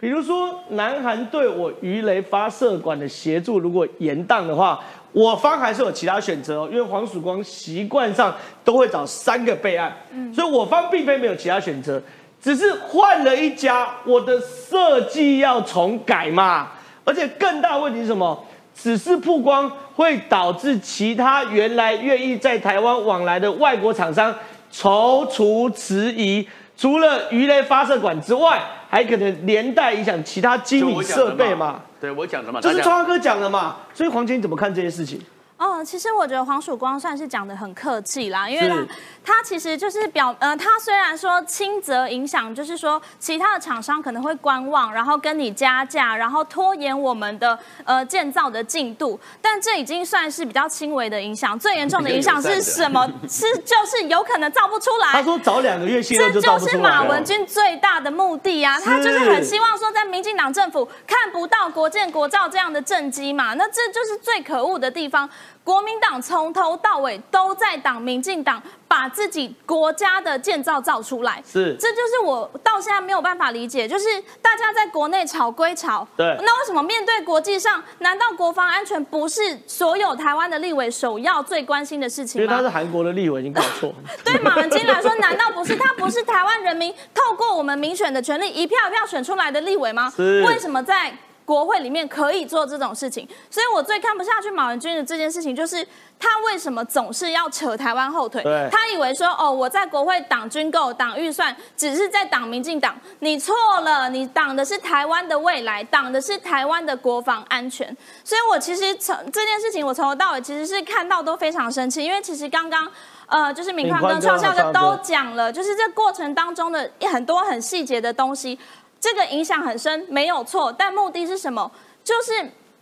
[0.00, 4.80] 比如说南韩对我鱼雷发射管的协助如果延宕的话，
[5.12, 9.94] 我方还是有其他选择哦，因为黄曙光习惯上都会找三个备案，
[10.34, 12.02] 所以我方并非没有其他选择。
[12.40, 16.68] 只是换了一家，我的设计要重改嘛。
[17.04, 18.46] 而且更大的问题是什么？
[18.74, 24.34] 只是曝光会导致其他原来愿意在台湾往来的外国厂商
[24.74, 26.48] 踌躇迟疑。
[26.76, 28.60] 除了鱼雷发射管之外，
[28.90, 31.80] 还可能连带影响其他机就密设备嘛。
[32.00, 33.76] 对我讲的嘛，这是川哥讲的嘛。
[33.94, 35.20] 所以黄姐你怎么看这件事情？
[35.56, 38.86] 哦，其实我觉得黄曙光算是讲的很客气啦，因为他
[39.24, 51.56] 他其实就是表呃，他虽然说轻则影响，就是说其他的厂商可能会观望，然后跟你加价，然后拖延我们的呃建造的进度，但这已经算是比较轻微的影响。
[51.56, 53.08] 最严重的影响是什么？
[53.28, 55.12] 是就是有可能造不出来。
[55.12, 65.30] 他说早两个月信任这就造就是马文君最大的目的啊，他就是很希望说，在民进党政府看不到国建国造这样的政绩嘛，那这就是最可恶的地方。
[65.62, 74.04] 国民党从头到尾都在挡民进党把自己国家的建造造出来，是这就是我到现在没有办法理解，就是
[74.42, 82.50] 大家在国内吵归吵，对那为什么面对国际上，难道国防安全不是所有台湾的立委首要最关心的事情吗？
[82.50, 83.94] 为他是韩国的立委，已经搞错。
[84.24, 90.12] 对马文君来说，难道不是他不是台湾人民透过我们民选的权利一票一票选出来的立委吗？
[90.14, 93.28] 是为什么在国会里面可以做这种事情？
[93.50, 95.86] 所以我最看不下去马文君的这件事情，就是
[96.18, 98.42] 他为什么总是要扯台湾后腿？
[98.70, 102.98] 他以为说哦，我在国会挡军购、挡预算，只是在挡民进党。
[103.20, 107.94] 你错了，你挡的是台湾的未来，挡的是台湾的国防安全。
[108.22, 112.90] 所以我其实从这件事情，我从头到尾其实是看到都非常生气，因为其实刚刚。
[113.26, 118.56] 呃，就是敏宽跟创校哥都讲了，就是这过程当中的很多很细节的东西，
[119.04, 120.72] 这个影响很深，没有错。
[120.72, 121.70] 但目的是什么？
[122.02, 122.32] 就是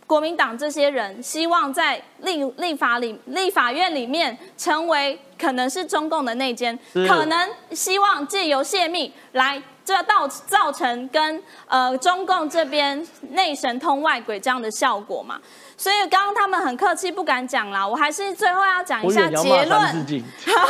[0.07, 9.61] 国民党这些人希望在立立法里立法院里面成为可能是中共的内奸，可能希望借由泄密来。
[9.85, 15.39] 这造造成跟呃中共这边内神通外鬼这样的效果嘛，
[15.75, 20.05] 所以刚刚他们很客气不敢讲啦，我还是最后要讲一下结论。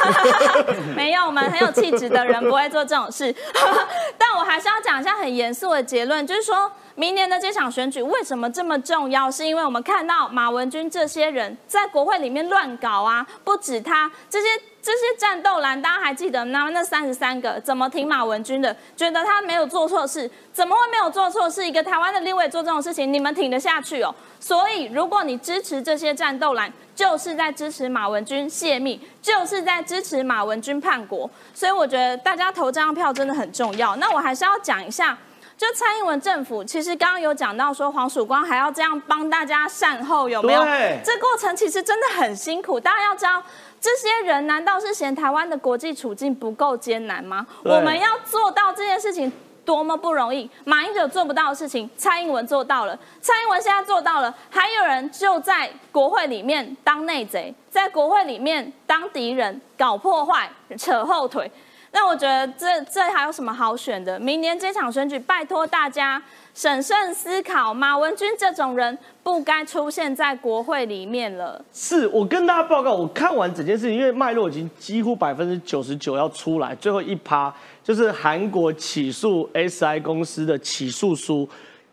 [0.95, 3.33] 没有，我们很有气质的人不会做这种事。
[4.17, 9.29] 但我还是要讲一下很严肃的结论，就是说明年的这场选举为什么这么重要？
[9.29, 14.47] 是因为我们看到马文君这些人在国会里面乱搞啊，不止他这些
[14.83, 18.75] 这些战斗蓝，大家还记得那那三十三个怎么挺马文君的？
[18.97, 21.65] 觉得他没有做错事，怎么会没有做错事？
[21.65, 24.13] 一个台湾的立委做这种事情，你们挺得下去哦？
[24.41, 31.29] 所以，如果你支持这些战斗蓝，就是在支持马文君泄密，就是在支持马文君叛国。
[31.53, 33.95] 所以，我觉得大家投这张票真的很重要。
[33.95, 35.17] 那我还是要讲一下，
[35.57, 40.61] 就蔡英文政府，其实刚刚有讲到说黄曙光还要这样帮大家善后，有没有？
[41.05, 43.41] 这过程其实真的很辛苦，大家要知道。
[43.83, 47.45] 这些人难道是嫌台湾的国际处境不够艰难吗？
[47.65, 49.29] 我们要做到这件事情
[49.65, 52.97] 多么不容易，马英九做不到的事情，蔡英文做到了。
[53.19, 61.51] 蔡英文现在做到了，还有人就在国会里面当内贼，在国会里面当敌人，搞破坏，扯后腿。
[61.95, 64.19] 那我觉得这这还有什么好选的？
[64.19, 66.19] 明年这场选举，拜托大家
[66.55, 71.63] 审慎思考，马文君这种人不该出现在国会里面了。
[71.71, 77.53] 是我跟大家报告，我看完整件事情，因为脉络已经几乎百分之九十九要出来，最后一趴
[77.83, 81.47] 就是韩国起诉 SI 公司的起诉书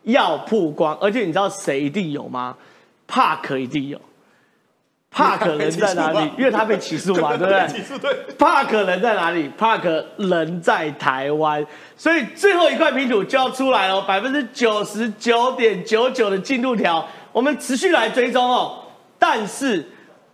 [0.04, 2.56] 要曝光，而且你知道谁一定有吗？
[3.06, 4.00] 帕克一定有。
[5.10, 6.30] 帕克人在哪里？
[6.38, 7.66] 因为他被起诉嘛，对不对？
[7.68, 8.14] 起诉对。
[8.38, 9.50] 帕克人在哪里？
[9.58, 18.84] 帕克人在台湾，所以最后一块拼图就要出来了，百分之九十九点九九的进度条，我们持续来追踪哦。
[19.18, 19.84] 但是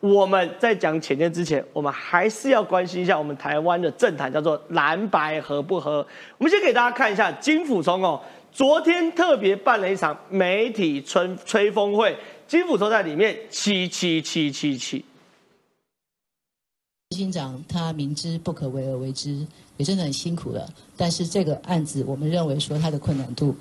[0.01, 6.07] 我们在讲浅见之前，我们还是要关心一下我们台湾的政坛，叫做蓝白合不合？
[6.37, 8.21] 我们先给大家看一下金辅聪哦，
[8.53, 12.15] 昨天特别办了一场媒体吹吹风会。
[12.49, 15.05] 金辅都在里面，七七七七七。
[17.11, 20.69] 执行长他明知不可为而为之，也真的很辛苦了。
[20.97, 23.55] 但是这个案子，我们认为说它的困难度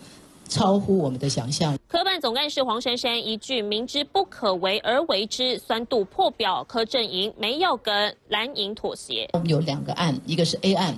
[0.48, 1.78] 超乎我们的想象。
[1.88, 9.28] 科办总干事黄珊珊一句“明知不可为而为之”，酸度破表，柯阵营没有跟蓝营妥协。
[9.34, 10.95] 我们有两个案，一个是 A 案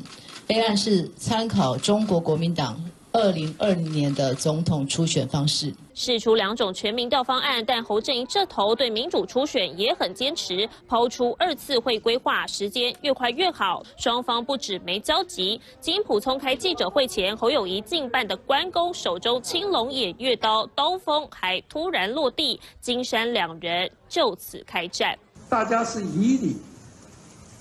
[0.48, 2.82] ，A 案是参考中国国民党。
[3.14, 13.82] 二零二零年的总统初选方式，试出两种全民调方案，但侯正营这头对民主初选也很坚持，抛出二次会规划时间越快越好。
[13.98, 25.18] 双方不止没交集，金普聪开记者会前，侯友谊近办的关公手中青龙偃月刀，刀锋还突然落地，金山两人就此开战。
[25.50, 26.58] 大家是以理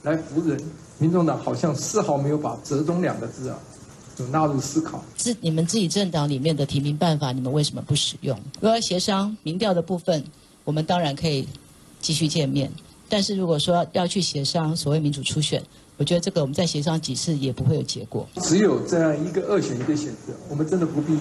[0.02, 0.60] 来服人，
[0.98, 3.58] 民众党好像丝毫没有把“折中”两个字啊。
[4.18, 8.36] 有纳入思考，是你们自己政党里面的提名办法，你们为什么不使用？
[8.54, 10.24] 如果要协商民调的部分，
[10.64, 11.46] 我们当然可以
[12.00, 12.70] 继续见面。
[13.08, 15.62] 但是如果说要去协商所谓民主初选，
[15.96, 18.26] 我觉得这个我们再协商几次也不会有结果。
[18.42, 21.16] 只有这样一个二选一的选择，我们真的不必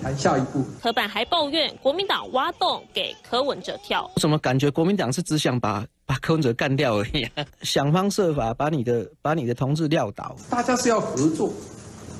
[0.00, 0.64] 谈下一步。
[0.80, 7.26] 何板还抱怨国民党挖洞给柯文哲跳，怎么感觉国民党是只想把把柯文哲干掉而已，
[7.62, 10.36] 想方设法把你的把你的同志撂倒。
[10.50, 11.52] 大家是要合作。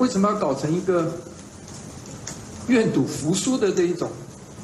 [0.02, 1.12] 为什么要搞成一个
[2.66, 4.10] 愿赌服输的这一种，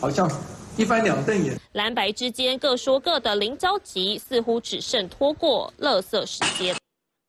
[0.01, 0.29] 好像
[0.77, 1.57] 一翻两瞪眼？
[1.75, 6.75] 蓝白之间各说各的，零交集，似乎只剩拖过乐色时间。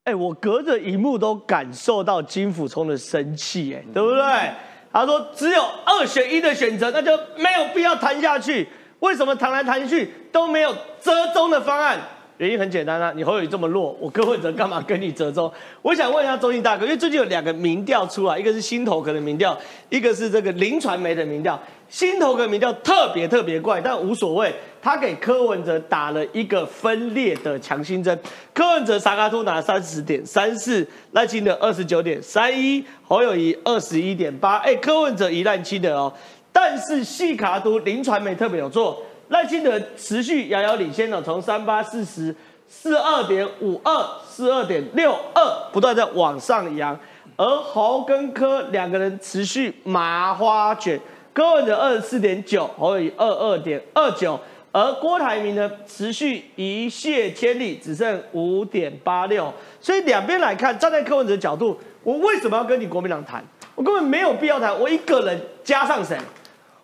[0.06, 4.54] 哎，我隔着荧幕都感受到金辅聪的生气，哎，对不对？
[4.92, 8.68] 他说只有二选一的选择，那就没有必要谈下去。
[9.02, 12.00] 为什么谈来谈去都没有折中的方案？
[12.40, 15.52] 原因很简单啊，你侯友这么弱，我柯文哲干嘛跟你折中？
[15.82, 19.58] 我想问一下周信大哥，因为最近有两个民调出来，一个是新投可的民调，
[19.90, 21.62] 一个是这个林传媒的民调。
[21.90, 28.18] 新投可民调特别特别怪，但无所谓，他给柯文哲打了一个分裂的强心针。
[28.54, 34.56] 柯文哲沙卡图拿三十点三四，赖清德二十九点三一，侯友谊二十一点八。
[34.60, 36.14] 哎，柯文哲一赖清德哦，
[36.54, 39.04] 但是细卡图林传媒特别有做。
[39.30, 42.36] 赖清德持续遥遥领先呢，从三八四十
[42.68, 46.98] 四二点五二、四二点六二不断在往上扬，
[47.36, 51.00] 而侯跟柯两个人持续麻花卷，
[51.34, 54.40] 柯文哲二十四点九，侯友二二点二九，
[54.72, 63.44] 而郭台铭呢持续一泻千里，只剩五点八六，所以两边来看，站在柯文哲的角度，我为什么要跟你国民党谈？
[63.76, 66.18] 我根本没有必要谈，我一个人加上谁？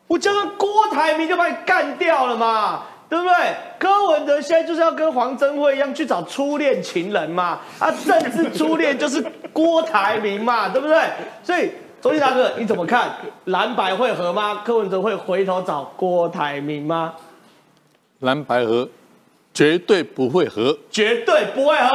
[0.07, 3.33] 我叫个郭台铭就把你干掉了嘛，对不对？
[3.79, 11.09] 柯文哲现在就是要跟黄贞惠一样去找初恋情人嘛，啊，甚至初恋就是郭台铭嘛，对不对？
[11.43, 13.15] 所以周毅大哥你怎么看？
[13.45, 14.61] 蓝白会合吗？
[14.63, 17.13] 柯文哲会回头找郭台铭吗？
[18.19, 18.87] 蓝白合，
[19.53, 21.89] 绝对不会合，绝对不会合，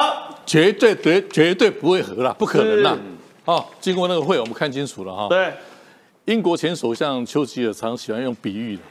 [0.44, 2.96] 绝对绝绝对不会合了，不可能啦！
[3.44, 5.28] 哦，经过那个会，我们看清楚了哈。
[5.28, 5.52] 对。
[6.30, 8.82] 英国前首相丘吉尔常喜欢用比喻的，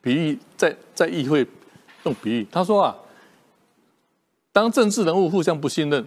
[0.00, 1.44] 比喻在在议会
[2.04, 2.46] 用比喻。
[2.48, 2.94] 他说啊，
[4.52, 6.06] 当政治人物互相不信任，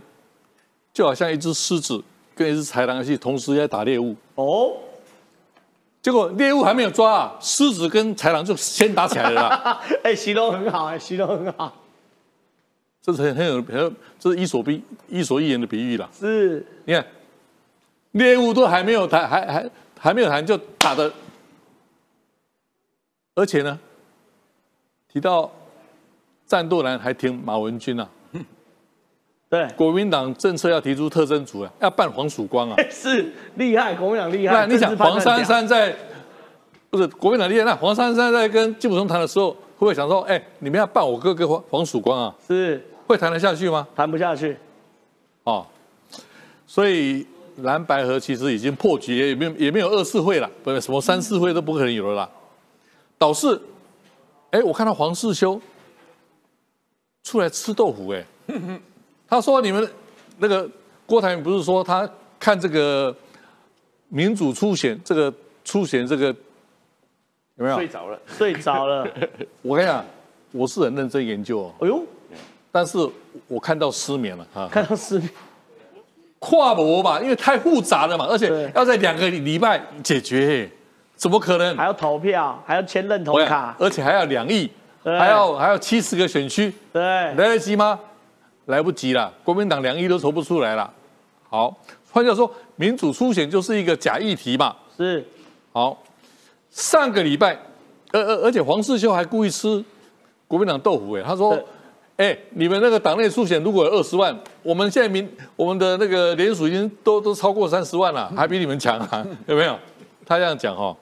[0.93, 2.01] 就好像一只狮子
[2.33, 4.15] 跟一只豺狼去同时在打猎物。
[4.35, 4.71] 哦，
[6.01, 9.81] 结果猎物还没有抓啊，狮子跟豺狼就先打起来了。
[10.01, 11.77] 哎，形容很好，哎，形容很好。
[13.01, 16.09] 这是很很有很，这是伊索比伊索寓言的比喻了。
[16.17, 17.05] 是，你看，
[18.11, 19.69] 猎物都还没有谈，还还
[20.03, 21.13] 还没有谈就打的，
[23.35, 23.79] 而且呢，
[25.07, 25.51] 提到
[26.47, 28.09] 战斗蓝还挺马文君啊。
[29.47, 32.75] 对，国民党政策要提出特征组啊，要办黄曙光啊。
[32.89, 34.55] 是厉害，国民党厉害。
[34.55, 35.95] 那你想黄珊珊在，
[36.89, 37.65] 不是国民党厉害？
[37.65, 42.35] 那黄珊珊在跟金普松谈的时候，会不会想说，哎，你们要办我哥哥黄黄曙光啊？
[42.47, 42.83] 是。
[43.05, 43.87] 会谈得下去吗？
[43.95, 44.57] 谈不下去，
[45.43, 45.67] 哦，
[46.65, 47.27] 所以
[47.57, 52.29] 蓝白河其实已经破局，也没有也没有二次会了，不是什么三次会都不可能有了啦。
[53.17, 53.61] 导致，
[54.51, 55.61] 哎，我看到黄世修
[57.23, 58.25] 出来吃豆腐，哎，
[59.27, 59.87] 他说你们
[60.39, 60.69] 那个
[61.05, 63.15] 郭台铭不是说他看这个
[64.09, 65.33] 民主初选，这个
[65.63, 66.27] 初选这个
[67.55, 68.19] 有没有睡着了？
[68.27, 69.07] 睡着了。
[69.61, 70.03] 我跟你讲，
[70.51, 71.73] 我是很认真研究哦。
[71.81, 72.03] 哎呦。
[72.73, 72.97] 但是
[73.49, 74.69] 我看到失眠了啊！
[74.71, 75.29] 看到失眠，
[76.43, 80.67] 跨博吧，因为太复杂了嘛，而且要在两个礼拜解决，
[81.15, 81.77] 怎么可能？
[81.77, 84.67] 还要投票，还要签认同卡，而且还要两亿，
[85.03, 87.99] 还要还要七十个选区，对，来得及吗？
[88.65, 90.91] 来不及了，国民党两亿都筹不出来了。
[91.47, 91.77] 好，
[92.11, 94.75] 换句话说，民主初选就是一个假议题嘛。
[94.97, 95.23] 是，
[95.71, 95.95] 好，
[96.71, 97.55] 上个礼拜，
[98.11, 99.85] 而而而且黄世修还故意吃
[100.47, 101.55] 国民党豆腐，哎，他说。
[102.21, 109.25] 哎，你们那个党内初选如果有二十万，我们现在民我们的那个联署已经都都超过三十万了，还比你们强啊？
[109.47, 109.75] 有没有？
[110.23, 110.95] 他这样讲哈。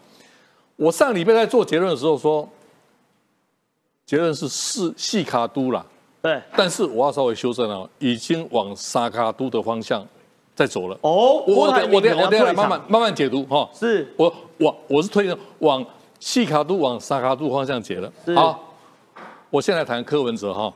[0.78, 2.48] 我上礼拜在做结论的时候说，
[4.06, 5.86] 结论是四细卡都了。
[6.22, 6.42] 对。
[6.56, 10.08] 但是我要稍微修正了，已经往沙卡都的方向
[10.56, 10.98] 在走了。
[11.02, 11.44] 哦。
[11.46, 13.70] 我我我等我等下慢慢慢慢解读哈。
[13.74, 14.08] 是。
[14.16, 15.86] 我我我是推荐往
[16.18, 18.10] 细卡都往沙卡都方向解了。
[18.34, 18.74] 好。
[19.50, 20.74] 我现在谈柯文哲哈。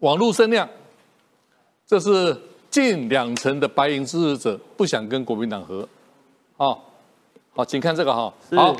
[0.00, 0.68] 网络声量，
[1.86, 2.36] 这是
[2.70, 5.86] 近两成的白银支持者不想跟国民党合，
[6.56, 6.84] 好，
[7.52, 8.76] 好，请看这个哈，好，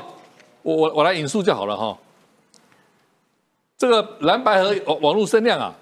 [0.63, 1.97] 我我我来引述就好了哈。
[3.77, 5.73] 这个蓝白河网网络声量啊，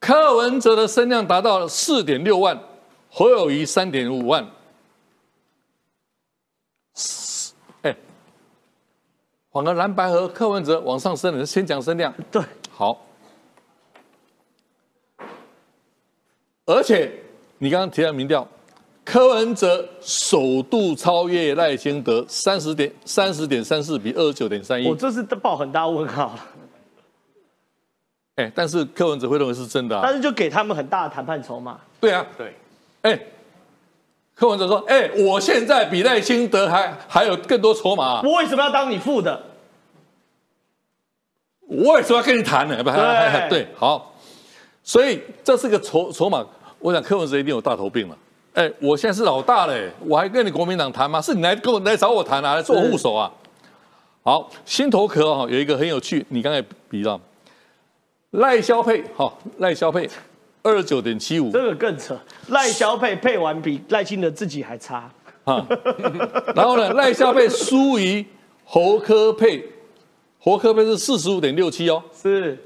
[0.00, 2.58] 柯文哲的声量达到四点六万，
[3.10, 4.46] 侯友谊三点五万，
[7.82, 7.94] 哎，
[9.50, 12.98] 反而蓝白河柯文哲往上升了，先讲声量，对，好。
[16.66, 17.12] 而且
[17.58, 18.46] 你刚刚提到民调，
[19.04, 26.34] 柯文哲首度超越赖清德三十点三十点三四比二十九点三一，我这是报很大问号。
[28.36, 31.78] 哎，但是柯文哲会认为是真的，但是就给他们很大的谈判筹码。
[32.00, 32.54] 对啊，对，
[33.02, 33.20] 哎，
[34.34, 39.40] 柯文哲说，哎，我现在比赖清德还还有更多筹码，我为什么要当你副的？
[41.66, 42.82] 我为什么要跟你谈呢？
[42.82, 44.13] 不，对对，好。
[44.84, 46.46] 所以这是个筹筹码，
[46.78, 48.16] 我想柯文哲一定有大头病了。
[48.52, 51.20] 哎，我现在是老大嘞，我还跟你国民党谈吗？
[51.20, 53.32] 是你来跟我来找我谈啊，来做护手啊。
[54.22, 57.18] 好，心头壳哈有一个很有趣，你刚才比到
[58.32, 60.08] 赖萧配，好赖萧配
[60.62, 62.16] 二十九点七五，这个更扯，
[62.48, 65.10] 赖萧配配完比赖清德自己还差
[65.44, 65.66] 啊。
[66.54, 68.24] 然后呢，赖萧配输于
[68.64, 69.66] 侯科配，
[70.38, 72.58] 侯科配是四十五点六七哦，是。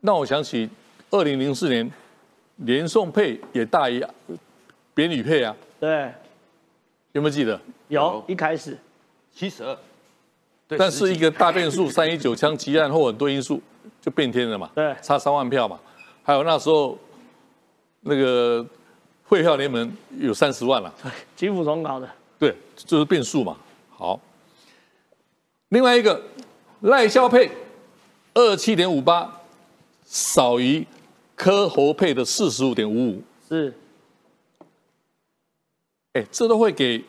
[0.00, 0.68] 让我想起
[1.10, 1.90] 二零零四年，
[2.56, 4.02] 连宋配也大于
[4.94, 5.54] 别女配啊。
[5.78, 6.10] 对，
[7.12, 7.60] 有没有记得？
[7.88, 8.78] 有，一开始
[9.30, 9.76] 七十二，
[10.68, 13.60] 但是一个大变数，三一九枪击案后很多因素
[14.00, 14.70] 就变天了嘛。
[14.74, 15.78] 对，差三万票嘛。
[16.22, 16.96] 还有那时候
[18.00, 18.64] 那个
[19.24, 20.94] 会票联盟有三十万了。
[21.02, 22.08] 对，金辅总搞的。
[22.38, 23.56] 对，就是变数嘛。
[23.90, 24.18] 好，
[25.68, 26.22] 另外一个
[26.80, 27.50] 赖萧配
[28.32, 29.36] 二七点五八。
[30.10, 30.84] 少于
[31.36, 33.72] 柯侯配的四十五点五五，是，
[36.14, 37.04] 哎，这都会给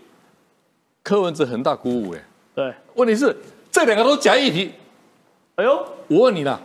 [1.01, 2.23] 柯文哲很大鼓舞，哎，
[2.53, 3.35] 对，问题是
[3.71, 4.71] 这两个都假议题，
[5.55, 6.61] 哎呦，我问你啦，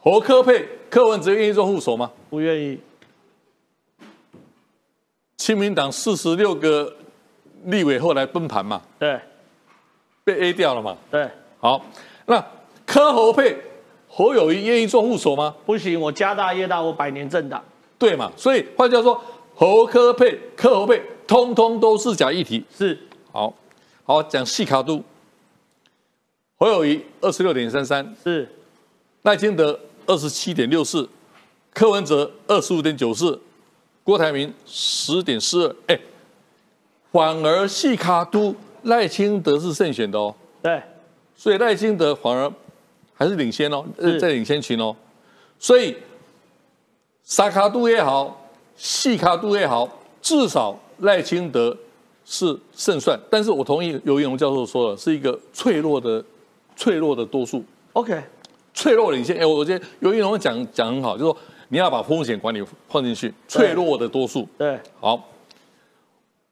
[0.00, 2.12] 侯柯配柯文哲愿意做副手吗？
[2.30, 2.78] 不愿意。
[5.38, 6.94] 亲民党四十六个
[7.64, 9.20] 立委后来崩盘嘛，对，
[10.22, 11.28] 被 A 掉了嘛，对，
[11.58, 11.84] 好，
[12.26, 12.40] 那
[12.86, 13.60] 柯侯配。
[14.18, 15.54] 侯友谊愿意做副手吗？
[15.64, 17.62] 不行，我家大业大，我百年政党。
[17.96, 18.32] 对嘛？
[18.36, 19.22] 所以换句话说，
[19.54, 22.64] 侯科配、柯侯配，通通都是假议题。
[22.76, 22.98] 是，
[23.30, 23.54] 好，
[24.02, 25.04] 好讲细卡度。
[26.56, 28.48] 侯友谊二十六点三三，是，
[29.22, 31.08] 赖清德二十七点六四，
[31.72, 33.40] 柯文哲二十五点九四，
[34.02, 36.00] 郭台铭十点四二，哎，
[37.12, 38.52] 反而细卡都
[38.82, 40.34] 赖清德是胜选的哦。
[40.60, 40.82] 对，
[41.36, 42.52] 所以赖清德反而
[43.18, 43.84] 还是领先哦，
[44.20, 44.94] 在领先群哦。
[45.58, 45.96] 所以
[47.24, 49.88] 沙卡度也好，细卡度也好，
[50.22, 51.76] 至少赖清德
[52.24, 53.18] 是胜算。
[53.28, 56.24] 但是我同意尤永龙教授说的，是一个脆弱的、
[56.76, 57.64] 脆弱的多数。
[57.94, 58.22] OK，
[58.72, 59.36] 脆弱领先。
[59.36, 61.36] 哎，我觉得尤永龙讲讲很好，就是说
[61.70, 64.48] 你要把风险管理放进去，脆弱的多数。
[64.56, 65.28] 对，好，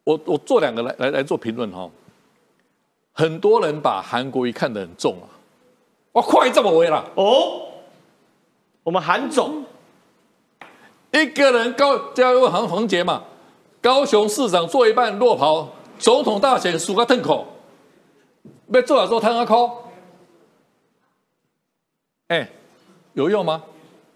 [0.03, 1.89] 我我做两个来来来做评论哈。
[3.13, 5.31] 很多人把韩国瑜看得很重啊，
[6.17, 7.61] 我快这么回了哦。
[8.83, 9.63] 我们韩总
[11.13, 13.23] 一个人高加入韩黄杰嘛，
[13.83, 17.47] 高雄市长做一半落跑，总统大选输个吞口，
[18.73, 19.91] 被做了之后摊个口，
[22.29, 22.49] 哎，
[23.13, 23.63] 有用吗？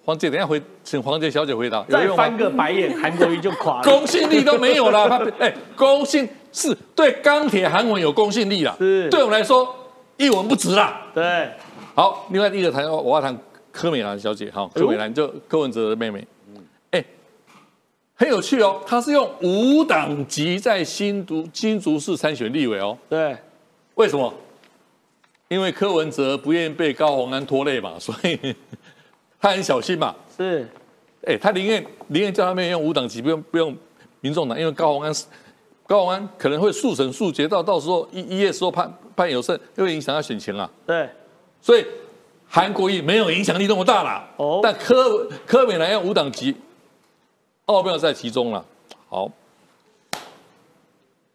[0.03, 1.85] 黄姐，等下回，请黄姐小姐回答。
[1.87, 5.07] 再翻个白眼，韩国瑜就垮了，公信力都没有了。
[5.11, 6.27] 他哎，公信。
[6.53, 9.73] 是对钢铁韩文有公信力啦，是对我们来说
[10.17, 11.03] 一文不值啦。
[11.15, 11.49] 对，
[12.01, 13.39] 好，另外一个谈我要谈
[13.71, 16.27] 柯美兰小姐哈，柯美兰就柯文哲的妹妹，
[16.93, 17.05] 哎，
[18.15, 22.97] 很有趣哦，她是用五党籍在新竹新竹市参选立委哦。
[23.07, 23.37] 对，
[23.97, 24.33] 为什么？
[25.49, 28.57] 因为柯文哲不愿意被高鸿安拖累嘛， 所以
[29.39, 30.17] 他很小心嘛。
[30.35, 30.67] 是，
[31.27, 33.77] 哎，他宁愿宁愿叫他妹用五党籍，不用不用
[34.23, 35.27] 民众党，因为高鸿安是。
[35.87, 40.71] 高安可能会速审速决，到到时候一一夜时候判判有胜，会影响他选情啊。
[40.87, 41.07] 对，
[41.63, 41.87] 所以
[42.49, 44.29] 韩国瑜没有影响力那么大了。
[44.37, 46.55] 哦，但柯柯美兰要五党籍，
[47.67, 48.65] 奥妙在其中了。
[49.09, 49.31] 好，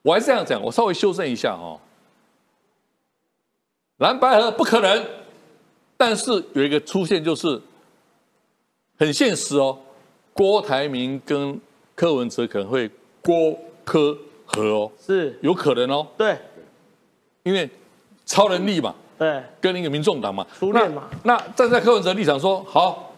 [0.01, 1.79] 我还是这样讲，我稍微修正一下哦。
[3.97, 5.05] 蓝白河不可能，
[5.97, 7.61] 但是有一个出现就是
[8.97, 9.77] 很现实哦。
[10.33, 11.59] 郭台铭跟
[11.95, 12.89] 柯文哲可能会
[13.21, 14.17] 郭柯。
[14.47, 16.37] 和哦，是有可能哦，对，
[17.41, 17.67] 因为
[18.27, 23.13] 超能力嘛，对，跟那个民众党嘛，初恋嘛，那站在柯文哲立场说，好，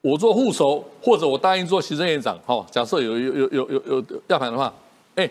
[0.00, 4.72] 我做副手，或者我答应做行政院长，好，假设有有有有有有要盘的话，
[5.16, 5.30] 哎，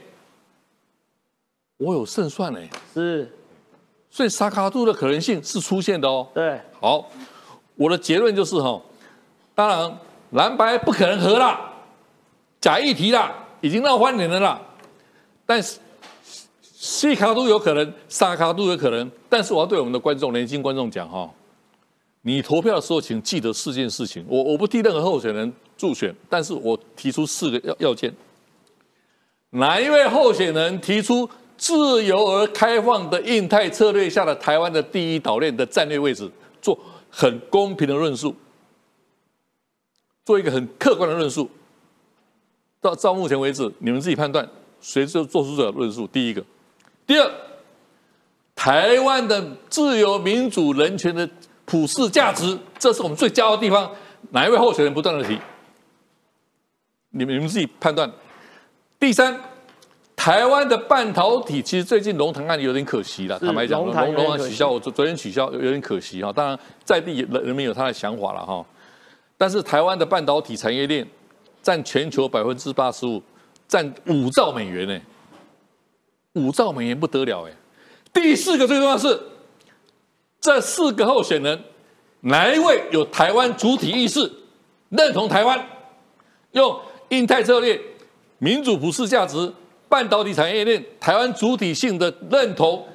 [1.77, 3.31] 我有胜算哎，是，
[4.09, 7.09] 所以沙卡度的可能性是出现的哦，对，好，
[7.75, 8.79] 我的结论就是哈，
[9.55, 9.97] 当然
[10.31, 11.73] 蓝白不可能和啦，
[12.61, 14.61] 假议题啦，已经闹翻脸了啦。
[15.45, 15.77] 但是
[16.83, 19.09] 西卡都有可能，沙卡都有可能。
[19.29, 21.33] 但是我要对我们的观众、年轻观众讲哈，
[22.23, 24.25] 你投票的时候，请记得四件事情。
[24.27, 28.13] 我我不替任何候选人助选，但是我提出四个要要件。
[29.51, 36.29] 哪一位候选人提出自由而开放的印太策略下的台湾的第一岛链的战略位置，
[36.61, 36.77] 做
[37.09, 38.35] 很公平的论述，
[40.25, 41.49] 做一个很客观的论述。
[42.81, 44.45] 到到目前为止，你们自己判断。
[44.81, 46.05] 谁就做出这个论述？
[46.07, 46.43] 第一个，
[47.05, 47.31] 第二，
[48.55, 51.29] 台湾的自由、民主、人权的
[51.65, 53.91] 普世价值，这是我们最骄傲的地方。
[54.31, 55.37] 哪一位候选人不断的提？
[57.09, 58.09] 你们你们自己判断。
[58.99, 59.37] 第三，
[60.15, 63.37] 台湾的半导体，其实最近龙潭案有点可惜了。
[63.37, 66.31] 坦白讲，龙龙潭取消，我昨昨天取消有点可惜哈。
[66.31, 68.65] 当然，在地人人民有他的想法了哈。
[69.37, 71.05] 但是台湾的半导体产业链
[71.61, 73.21] 占全球百分之八十五。
[73.65, 75.01] 占五兆美元呢，
[76.33, 77.51] 五兆美元不得了哎！
[78.11, 79.19] 第四个最重要是，
[80.39, 81.63] 这四个候选人
[82.21, 84.31] 哪一位有台湾主体意识，
[84.89, 85.67] 认同台湾，
[86.51, 86.79] 用
[87.09, 87.79] 印太策略、
[88.39, 89.51] 民主普世价值、
[89.87, 92.85] 半导体产业链、台湾主体性的认同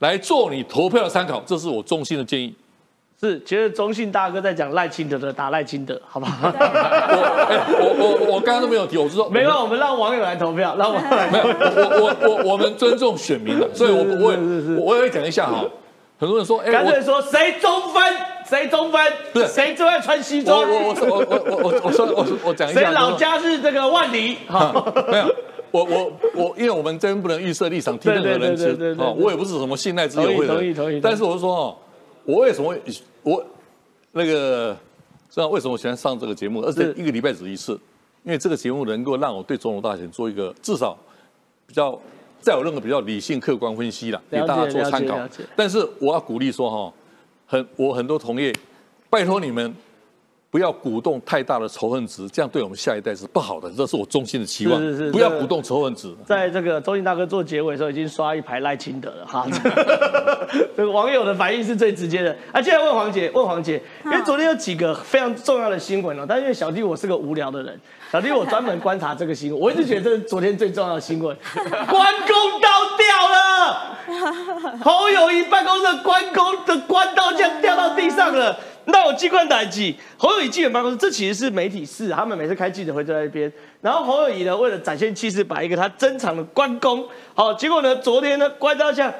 [0.00, 2.54] 来做你投票的参考，这是我衷心的建议。
[3.20, 6.52] 是，其实中信大哥在讲赖清德的打赖清德，好不好？
[6.52, 11.28] 我我我我刚刚都没有提，我是说，没有，我们让网友来投票，让网友来。
[11.28, 14.38] 没有，我我我我们尊重选民的，所以我我也
[14.78, 15.64] 我也讲一下哈。
[16.20, 18.02] 很多人说，哎，干脆说谁中分，
[18.48, 20.60] 谁中分，不是谁最爱穿西装。
[20.60, 24.36] 我我我我我我我说我我讲一下，谁老家是这个万里？
[24.46, 24.72] 哈，
[25.10, 25.34] 没有，
[25.72, 31.00] 我我我，因为我们这边不能预设立场，听任何人吃啊，我也不是什么信赖之友会的。
[31.02, 31.76] 但是我是说哦。
[32.28, 32.76] 我为什么
[33.22, 33.42] 我
[34.12, 34.76] 那个
[35.30, 36.60] 知道为什么喜欢上这个节目？
[36.60, 37.72] 而且一个礼拜只一次，
[38.22, 40.94] 因为这个节目能够让我对总统大选做一个至少
[41.66, 41.98] 比较
[42.38, 45.18] 再有任何比较理性客观分析了，给大家做参考。
[45.56, 46.92] 但是我要鼓励说哈，
[47.46, 48.54] 很我很多同业，
[49.08, 49.74] 拜托你们
[50.50, 53.70] 不要鼓动太大的仇恨值，这样对我们下一代是不好的。
[53.76, 54.80] 这是我衷心的期望。
[54.80, 56.14] 是是是不要鼓动仇恨值。
[56.24, 59.46] 在这个周信大哥做结尾的时候，已经刷一排赖清德了哈。
[60.74, 62.34] 这个网友的反应是最直接的。
[62.50, 67.78] 啊，接下来问黄姐，问黄姐，因为昨天有几个非常重要的新闻哦，但因为小弟我是个无聊的人，
[68.10, 78.58] 小弟我专门观察这个新闻，我一直觉得这是昨天最重要的新闻， 关公刀掉了， 侯友谊办公室的关公的关刀这样掉到地上了。
[78.90, 83.52] 那我机关打击侯友谊记者办公室，这其实是媒体室，他们每次开记者会都在那边。
[83.82, 89.12] 然后侯友谊呢，为了展现气势，把一个他珍藏的关公，好，结果呢，昨天呢，关刀像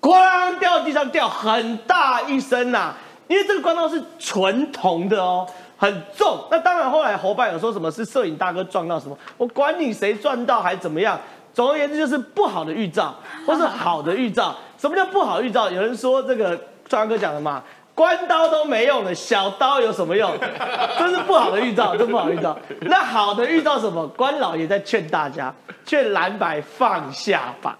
[0.00, 2.94] 咣掉地上，掉很大一声呐、
[3.28, 5.46] 因为这个关刀是纯铜的哦，
[5.76, 6.44] 很重。
[6.50, 11.18] 那当然后来侯办有说什么是摄影大哥撞到什么，我管你谁撞到还怎么样。
[11.54, 13.14] 总而言之，就是不好的预兆，
[13.46, 14.56] 或是好的预兆。
[14.78, 15.70] 什么叫不好预兆？
[15.70, 16.58] 有人说这个
[16.88, 17.62] 壮哥讲的嘛，
[18.02, 20.36] 关刀都没用了，小刀有什么用？
[20.98, 22.58] 这是不好的预兆，这不好的预兆。
[22.80, 24.04] 那好的预兆什么？
[24.08, 25.54] 关老爷在劝大家，
[25.86, 27.78] 劝蓝白放下吧，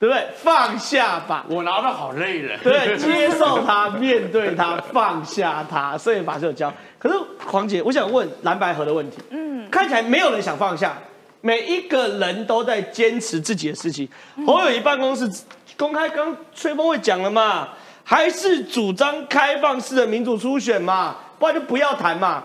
[0.00, 0.26] 对不对？
[0.34, 2.58] 放下吧，我拿的好累了。
[2.64, 6.72] 对，接受他，面对他，放下他， 所以法师有教。
[6.98, 7.14] 可是
[7.46, 10.98] 黄姐，我想问蓝白河的问题，嗯，看起来没有人想放下，
[11.42, 14.08] 每一个人都在坚持自己的事情。
[14.44, 15.30] 侯友谊办公室
[15.78, 17.68] 公开刚吹风会讲了嘛，
[18.02, 22.44] 还是主张开放式的民主初选嘛，不然就不要谈嘛。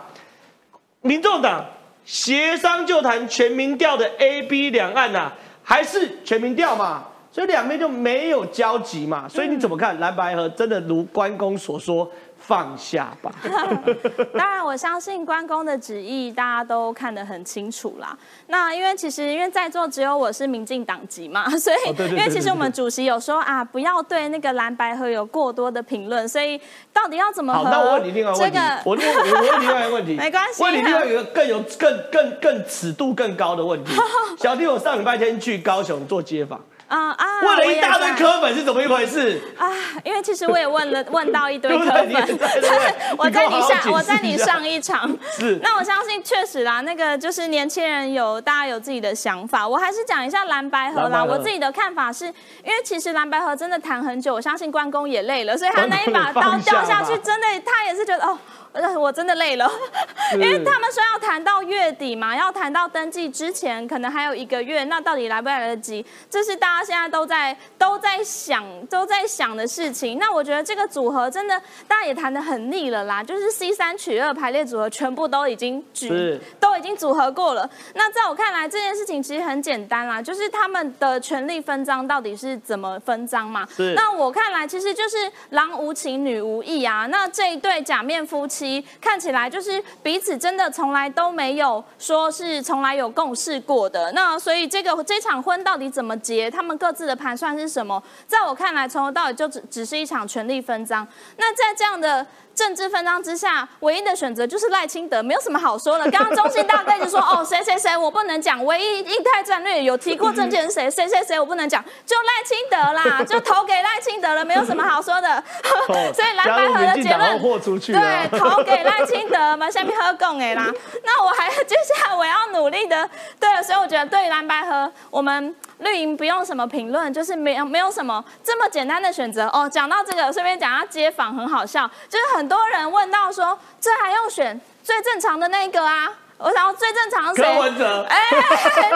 [1.01, 1.65] 民众党
[2.03, 5.31] 协商就谈全民调的 A、B 两岸呐、
[5.63, 9.27] 还是全民调嘛，所以两边就没有交集嘛。
[9.27, 12.09] 所以你怎么看蓝白河真的如关公所说，
[12.47, 13.31] 放下吧？
[14.37, 18.15] 当然，我相信关公的旨意大家都看得很清楚啦。
[18.47, 21.77] 那因为其实因为在座只有我是民进党籍嘛， 所以、
[22.09, 26.59] 因为其实我们主席有说啊，不要对那个蓝白河有过多的评论，所以
[26.93, 33.91] 到底要怎么好，那我问你另外一个我问我我问你另外一个问题，没关系问你另外一个更有更更更尺度更高的问题。
[34.37, 39.41] 小弟，我上礼拜天去高雄做街访，啊啊，问了一大堆科粉是怎么一回事？
[39.57, 39.71] 啊，
[40.03, 42.39] 因为其实我也问了问到一堆 科粉
[43.17, 51.23] 我在你上我在你上一场， 是那我相信确实啦，那个就是年轻人有大家有自己的想法，我还是讲一下蓝白河啦。
[51.23, 58.37] 我自己的看法是，因为其实蓝白河真的谈很久，我相信关公也累了，所以他那一把刀掉下去，真的他也是觉得哦。
[58.75, 59.69] 呃我真的累了，
[60.33, 66.05] 因为他们说要谈到月底嘛，要谈到登记之前，可能还有一个月，那到底来不来得及？
[66.29, 70.19] 这是大家现在都在都在想都在想的事情。
[70.19, 77.69] 那我觉得这个组合真的大家也谈得很腻了啦，就是 C 三取二排列组合全部都已经举都已经组合过了。
[77.93, 83.65] 那在我看来，这件事情其实很简单啦，就是他们的权力分赃到底是怎么分赃嘛？
[83.95, 87.05] 那我看来，其实就是郎无情，女无义啊。
[87.05, 88.64] 那这一对假面夫妻
[89.01, 94.11] 看起来就是彼此真的从来都没有说是从来有共事过的。
[94.13, 96.49] 那所以这个这场婚到底怎么结？
[96.49, 98.01] 他们各自的盘算是什么？
[98.27, 101.07] 在我看来，从头到尾就只只是一场权力分赃。
[101.37, 102.25] 那在这样的
[102.55, 106.09] 政治分赃之下，唯一的选择就是赖清德，没有什么好说的。
[106.09, 115.43] 刚刚中信大哥就说 哦，谁谁谁我不能讲，唯一印太战略有提过证件是谁谁谁谁我不能讲，就赖清德啦， 就投给赖清德了，没有什么好说的。
[116.13, 117.35] 所以蓝白河的结论。
[117.75, 120.65] 对，投给赖清德嘛，下面喝贡哎啦。
[121.03, 129.67] 那我还接下来我要努力的，对了，所以我觉得对于蓝白河，我们绿营不用什么评论，就是没有没有什么这么简单的选择哦。
[129.69, 136.13] 讲到这个，顺便讲下街访很好笑，就是很很多人问到说，这还用选最正常的那个啊？
[136.37, 137.53] 我想要最正常是谁？
[137.53, 138.19] 柯文哲哎、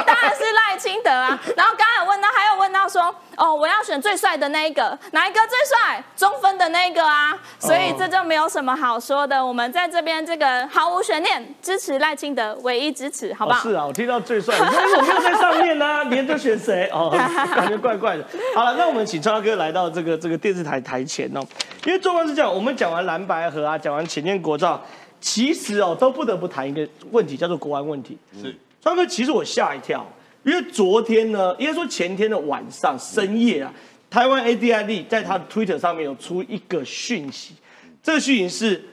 [0.06, 1.40] 当然是赖清德啊。
[1.56, 6.04] 然后刚才有问到，还有问到说，哦，我要选最帅的那一个，哪一个最帅？
[6.18, 7.38] 中分的那个啊。
[7.58, 9.44] 所以这就没有什么好说的。
[9.44, 13.60] 我们在这边这个毫无悬念支持赖清德，唯一支持，好不好？
[13.60, 16.90] 哦是啊，我听到最帅，你说我没有在上面呢、 你就选谁？
[16.92, 17.10] 哦，
[17.56, 18.26] 感觉怪怪的。
[18.54, 21.40] 好了，那我们请超哥来到这个这个电视台台前哦，
[21.86, 24.82] 因为状况是这样，我们讲完蓝白河啊，讲完浅见国造，
[25.22, 28.17] 其实哦都不得不谈一个问题，叫做国安问题。
[28.41, 30.05] 是川哥，其实我吓一跳，
[30.43, 33.74] 因为昨天呢，应该说前天的晚上深夜啊，
[34.09, 37.55] 台湾 ADID 在他的 Twitter 上面有出一个讯息，
[38.01, 38.84] 这个讯息是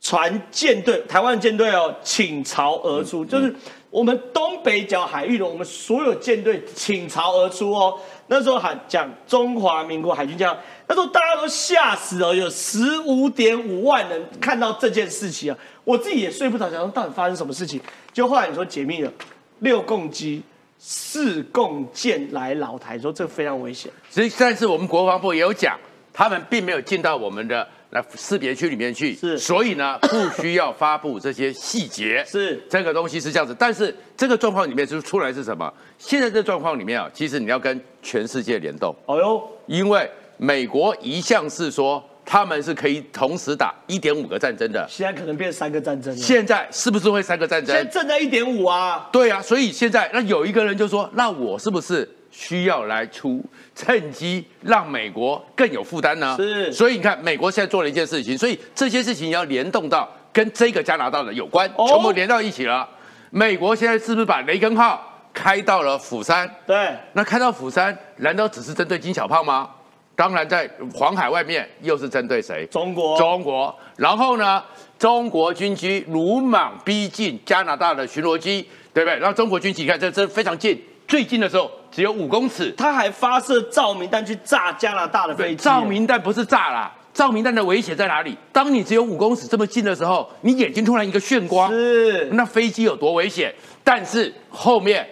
[0.00, 3.54] 船舰队，台湾舰队哦倾巢而出，就是
[3.90, 7.98] 我们东北角海域的我们所有舰队倾巢而出哦。
[8.26, 10.56] 那时候喊讲中华民国海军这样，
[10.86, 17.80] 那时候大家都吓死了，有十五点五万人看到这件事情啊，我自己也睡不着，想说到底发生什么事情。
[18.12, 19.12] 就后来你说解密了，
[19.58, 20.42] 六共机、
[20.78, 23.92] 四共舰来老台，说这非常危险。
[24.10, 25.78] 实际但是我们国防部也有讲，
[26.14, 33.54] 他们并没有进到我们的来识别区里面去，是所以呢， 不需要发布这些细节，是这个东西是这样子。
[33.58, 35.72] 但是这个状况里面就是出来是什么？
[35.98, 46.20] 现在这状况里面啊，其实你要跟全世界联动，哦哟，因为美国一向是说他们是可以同时打一点五个战争的，现在可能变三个战争了。
[46.20, 47.90] 现在是不是会三个战争现在？
[47.90, 53.40] 正在一点五啊，对啊，所以现在那有一个人就说，那我是不是需要来出
[53.76, 56.34] 趁机让美国更有负担呢？
[56.36, 62.88] 是所以你看，美国现在做了一件事情，所以这些事情要联动到跟这个加拿大的有关，哦全部连到一起了。
[63.30, 65.00] 美国现在是不是把雷根号
[65.32, 66.52] 开到了釜山？
[66.66, 69.70] 对，那开到釜山，难道只是针对金小胖吗？
[70.16, 72.66] 当然，在黄海外面又是针对谁？
[72.66, 73.72] 中国中国。
[73.96, 74.62] 然后呢，
[74.98, 79.18] 中国军机鲁莽逼近加拿大的巡逻机，对不对？
[79.18, 82.70] 然后中国军机，你看这这非常近，最近的时候只有五公尺。
[82.76, 85.62] 他还发射照明弹去炸加拿大的飞机。
[85.62, 88.36] 照明弹不是炸啦，照明弹的危险在哪里？
[88.52, 93.54] 当你只有五公尺这么近的时候，你眼睛突然一个眩光，是那飞机有多危险？
[93.82, 95.06] 但是后面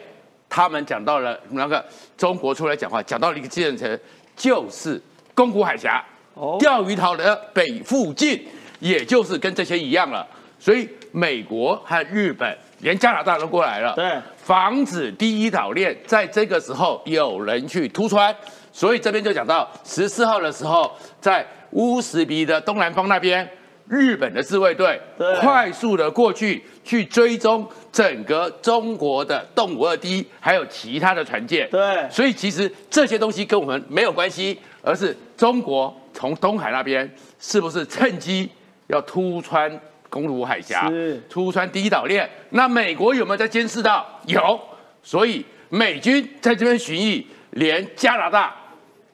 [0.49, 1.85] 他们讲到了那个
[2.17, 3.99] 中国出来讲话，讲到了一个阶层，
[4.35, 5.01] 就是
[5.35, 8.43] 宫古海峡、哦钓鱼岛的北附近，
[8.81, 10.27] 也就是跟这些一样了。
[10.59, 18.35] 所以美国和日本连加拿大都过来了，对，防止第一岛链在这个时候有人去突穿。
[18.73, 20.91] 所以这边就讲到十四号的时候，
[21.21, 23.47] 在乌石鼻的东南方那边，
[23.87, 31.69] 日本的自卫队对快速的过去去追踪整个中国的动五二 D，还有其他的船舰。
[31.71, 38.49] 对所以其实这些东西跟我们没有关系，而是中国从东海那边是不是趁机
[38.87, 39.71] 要突穿
[40.13, 42.29] 公路海峡是，突穿第一岛链？
[42.51, 44.07] 那美国有没有在监视到？
[44.27, 44.61] 有，
[45.03, 48.55] 所以美军在这边巡弋，连加拿大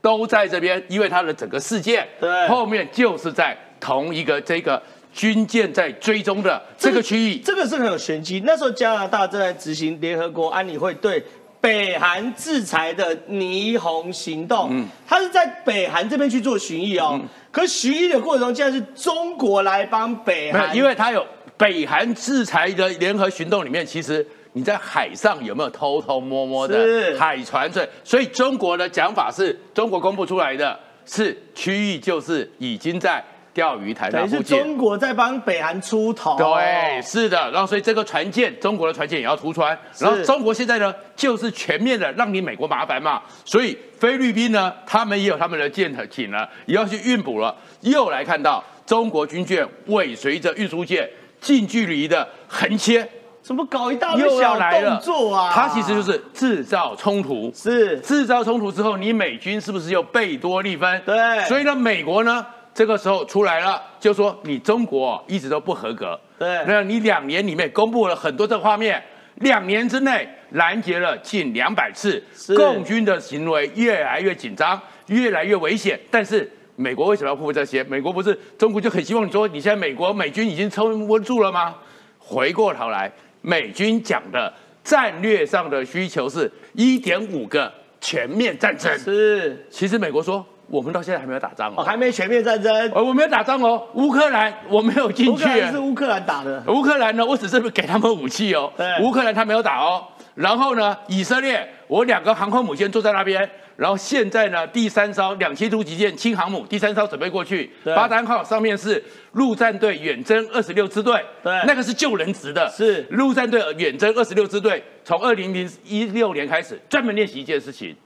[0.02, 4.82] 都在这边，因为它的整个事件，对后面就是在同一个这个
[5.12, 7.38] 军舰在追踪的这个区域。
[7.38, 8.42] 这个是很有玄机。
[8.44, 11.22] 那时候加拿大正在执行联合国安理会对
[11.68, 17.20] 北韩制裁的霓虹行动，嗯他是在北韩这边去做巡弋哦。
[17.52, 21.22] 可巡弋的过程中，竟然是中国来帮北韩，因为他有
[21.58, 27.86] 北韩制裁的联合行动里面，其实你在海上有没有偷偷摸摸的是海船队？
[28.02, 33.22] 所以中国的讲法是中国公布出来的是区域就是已经在
[33.58, 34.56] 钓鱼台等于是那附近。
[34.56, 36.36] 中国在帮北韩出头。
[36.38, 53.04] 对，是的，然后所以这个船舰，中国的船舰也要突穿，然后中国现在呢，就是全面的让你美国麻烦嘛，所以菲律宾呢，他们也有他们的舰艇了，也要去运补了，又来看到中国军舰尾随着运输舰近距离的横切，
[53.42, 55.50] 怎么搞一大堆又要小来了动作啊？
[55.52, 61.02] 它其实就是制造冲突，是制造冲突之后，你美军是不是又贝多利分？
[61.04, 62.46] 对所以呢，美国呢
[62.78, 66.16] 这个时候出来了，就说你中国一直都不合格。
[66.38, 69.02] 对那你两年里面公布了很多的画面，
[69.38, 75.98] 两年之内拦截了近两百次，是共军的行为越来越紧张，越来越危险。
[76.08, 77.82] 但是美国为什么要付这些？
[77.82, 81.74] 美国不是中国就很希望你说你现在美国美军已经撑不住了吗？
[82.20, 83.10] 回过头来，
[83.42, 84.54] 美军讲的
[84.84, 88.96] 战略上的需求是一点五个全面战争。
[88.96, 95.60] 是其实美国说我们到现在还没有打仗哦，哦，还没全面战争，呃我没有打仗哦，乌克兰我没有进乌克去。
[95.60, 98.86] 兰是乌克兰打的，乌克兰呢，我只是给他们武器哦对。
[99.02, 100.04] 乌克兰他没有打哦。
[100.34, 107.72] 然后呢，以色列我两个航空母舰坐在那边，然后现在呢，第三艘两栖突击舰轻航母，第三艘准备过去。
[107.82, 109.02] 对巴丹号上面是
[109.32, 112.70] 陆战队远征二十六支队，对那个是救人值的。
[112.70, 117.96] 是陆战队远征二十六支队，从二零零一六年开始专门练习一件事情。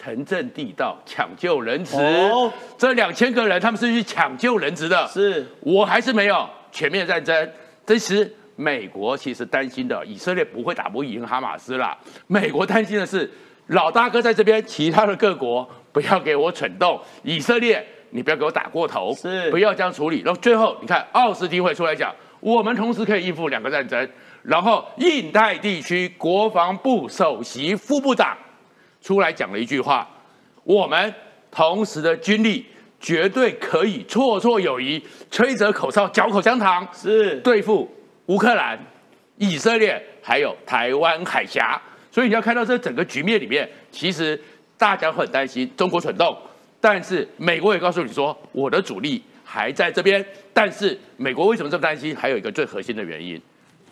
[0.00, 7.50] 城镇地道抢救人质，哦这两千个人他们是去抢救人质的，是我还是没有全面战争。
[7.84, 11.98] 这时，美国其实担心的，以色列不会打不赢哈马斯啦。
[12.26, 13.30] 美国担心的是，
[13.66, 20.22] 老大哥在这边，其他的各国不要给我蠢动，以色列你不要给我打过头，是不要这样处理。
[20.22, 24.08] 然后最后，你看奥斯汀会出来讲，我们同时可以应付两个战争。
[24.42, 28.34] 然后，印太地区国防部首席副部长
[29.00, 30.08] 出来讲了一句话：
[30.64, 31.14] 我们
[31.50, 32.66] 同时的军力
[33.00, 37.90] 绝对可以绰绰有余，吹着口哨，嚼口香糖，是对付
[38.26, 38.78] 乌克兰、
[39.38, 41.80] 以色列还有台湾海峡。
[42.12, 44.40] 所以你要看到这整个局面里面，其实
[44.76, 46.36] 大家会很担心中国蠢动，
[46.80, 50.24] 但是美国也告诉你说，我的主力还在这边。
[50.52, 52.14] 但是美国为什么这么担心？
[52.14, 53.40] 还有一个最核心的原因，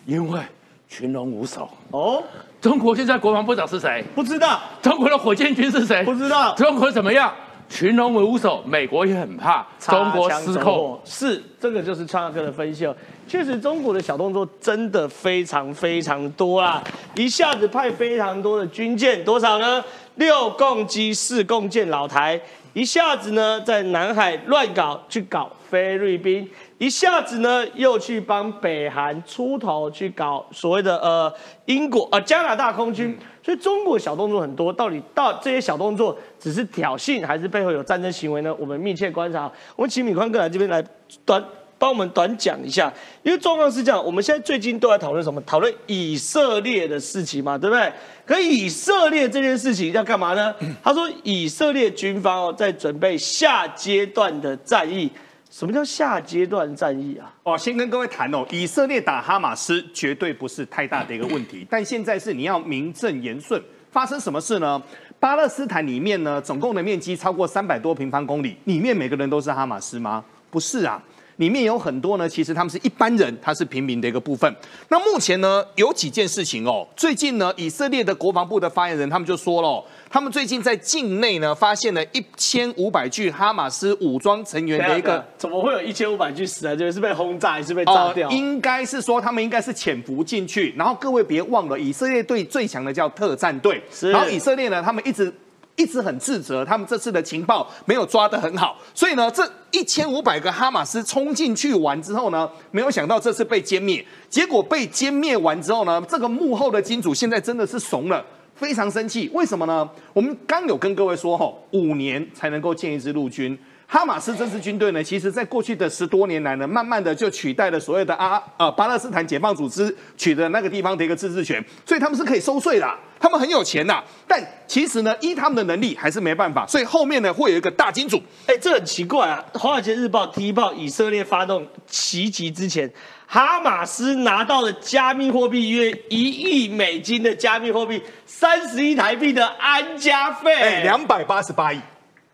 [0.04, 0.40] 因为
[0.88, 1.70] 群龙无首。
[1.92, 2.22] 哦，
[2.60, 4.04] 中国现在国防部长是谁？
[4.14, 6.02] 不知道，中国的火箭军是谁？
[6.04, 7.32] 不知道中国怎么样？
[7.68, 10.98] 群龙无首，美国也很怕中国失控。
[11.04, 12.96] 是，这个就是创哥的分析哦。
[13.28, 16.82] 确实，中国的小动作真的非常非常多啦，
[17.14, 19.84] 一下子派非常多的军舰，多少呢？
[20.14, 22.40] 六共机、四共舰老台，
[22.72, 26.48] 一下子呢在南海乱搞，去搞菲律宾。
[26.78, 31.32] 一下子呢，又去帮北韩出头，去搞所谓的呃
[31.64, 34.72] 英国呃加拿大空军，所以中国小动作很多。
[34.72, 38.54] 到底到这些小动作只是挑衅，还是背后有战争行为呢？
[38.60, 39.50] 我们密切观察。
[39.74, 40.80] 我们请米宽哥来这边来
[41.24, 41.44] 短
[41.80, 42.92] 帮我们短讲一下，
[43.24, 45.40] 因为状况是这样，我们现在最近都在讨论什么？
[45.40, 47.92] 讨论以色列的事情嘛，对不对？
[48.24, 50.54] 可以色列这件事情要干嘛呢？
[50.84, 55.10] 他说以色列军方哦在准备下阶段的战役。
[55.50, 57.34] 什么叫下阶段战役啊？
[57.42, 64.80] 哦，先跟各位谈哦，以色列打哈马斯绝对不是太大的一个问题， 但现在是你要名正言顺，发生什么事呢？
[65.18, 70.24] 巴勒斯坦里面呢，总共的面积超过三百多平方公里，里面每个人都是哈马斯吗？
[70.50, 71.02] 不是啊。
[71.38, 74.52] 里面有很多呢，其实他们是一般人，他是平民的一个部分。
[74.88, 76.84] 那目前呢，有几件事情哦。
[76.96, 86.74] 最近呢，以色列的国防部的发言人他们就说了，他们最近在境内呢，发现了一千五百具哈马斯武装成员的一个， 怎么会有一千五百具死啊？
[86.74, 88.30] 就是被轰炸还是被炸掉？
[88.30, 90.74] 应该是说他们应该是潜伏进去。
[90.76, 95.32] 然后各位别忘了，以色列队最强的叫特战队，然后以色列呢，他们一直。
[95.76, 108.24] 一直很自责，他们这次的情报没有抓得很好，所以呢，这一千五百个哈马斯冲进去完之后呢，没有想到这次被歼灭，结果被歼灭完之后呢，这个幕后的金主现在真的是怂了，
[108.58, 109.88] 非常生气，为什么呢？
[110.12, 113.56] 我们刚有跟各位说，吼，五年才能够建一支陆军。
[113.90, 124.04] 哈马斯这支军队呢，其实在过去的十多年来呢，慢慢的就取代了所谓的阿呃巴勒斯坦解放组织取得那个地方的一个自治权，所以他们是可以收税的，他们很有钱呐。
[124.26, 128.20] 但其实呢，依他们的能力还是没办法，所以后面呢会有一个大金主。
[128.44, 129.42] 哎，这很奇怪啊！
[129.54, 132.92] 华尔街日报踢爆以色列发动袭击之前，
[133.30, 141.78] 哈马斯拿到了加密货币约一亿美金的加密货币，三十亿台币的安家费，哎，两百八十八亿。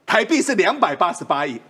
[0.07, 1.61] 台币是两百八十八亿，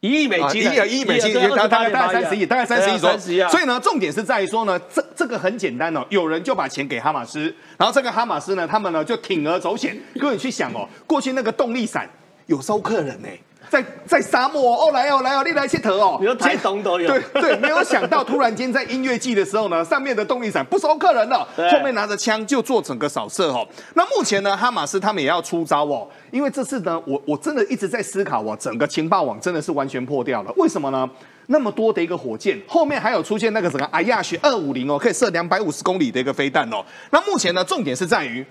[0.00, 3.48] 一亿美金，一亿一亿美金，大概大概三十亿，大概三十亿左右。
[3.48, 7.44] 所以呢，重点是在于说呢，这这个很简单哦，有人就把钱给哈马斯，
[7.78, 9.98] 然后这个哈马斯呢，他们呢就铤而走险。
[10.20, 12.06] 各位去想哦，过去那个动力伞
[12.44, 13.28] 有收客人呢。
[13.68, 17.08] 在在沙漠哦，来哦来哦，你来切头哦，比如台东都有。
[17.08, 23.66] 对对，没有想到突然间在音乐季的时候呢， 上面的动力伞不收客人了，后面拿着枪就做整个扫射哦。
[23.94, 30.52] 那目前呢，哈马斯他们也要出招哦，因为这次呢，我我真的一直在思考哦，整个情报网真的是完全破掉了。
[30.56, 31.08] 为什么呢？
[31.46, 36.82] 那么多的一个火箭，后面还有出现那个什么阿亚雪二五零哦，可以射两百五十公里的一个飞弹哦。
[37.10, 38.44] 那目前呢，重点是在于。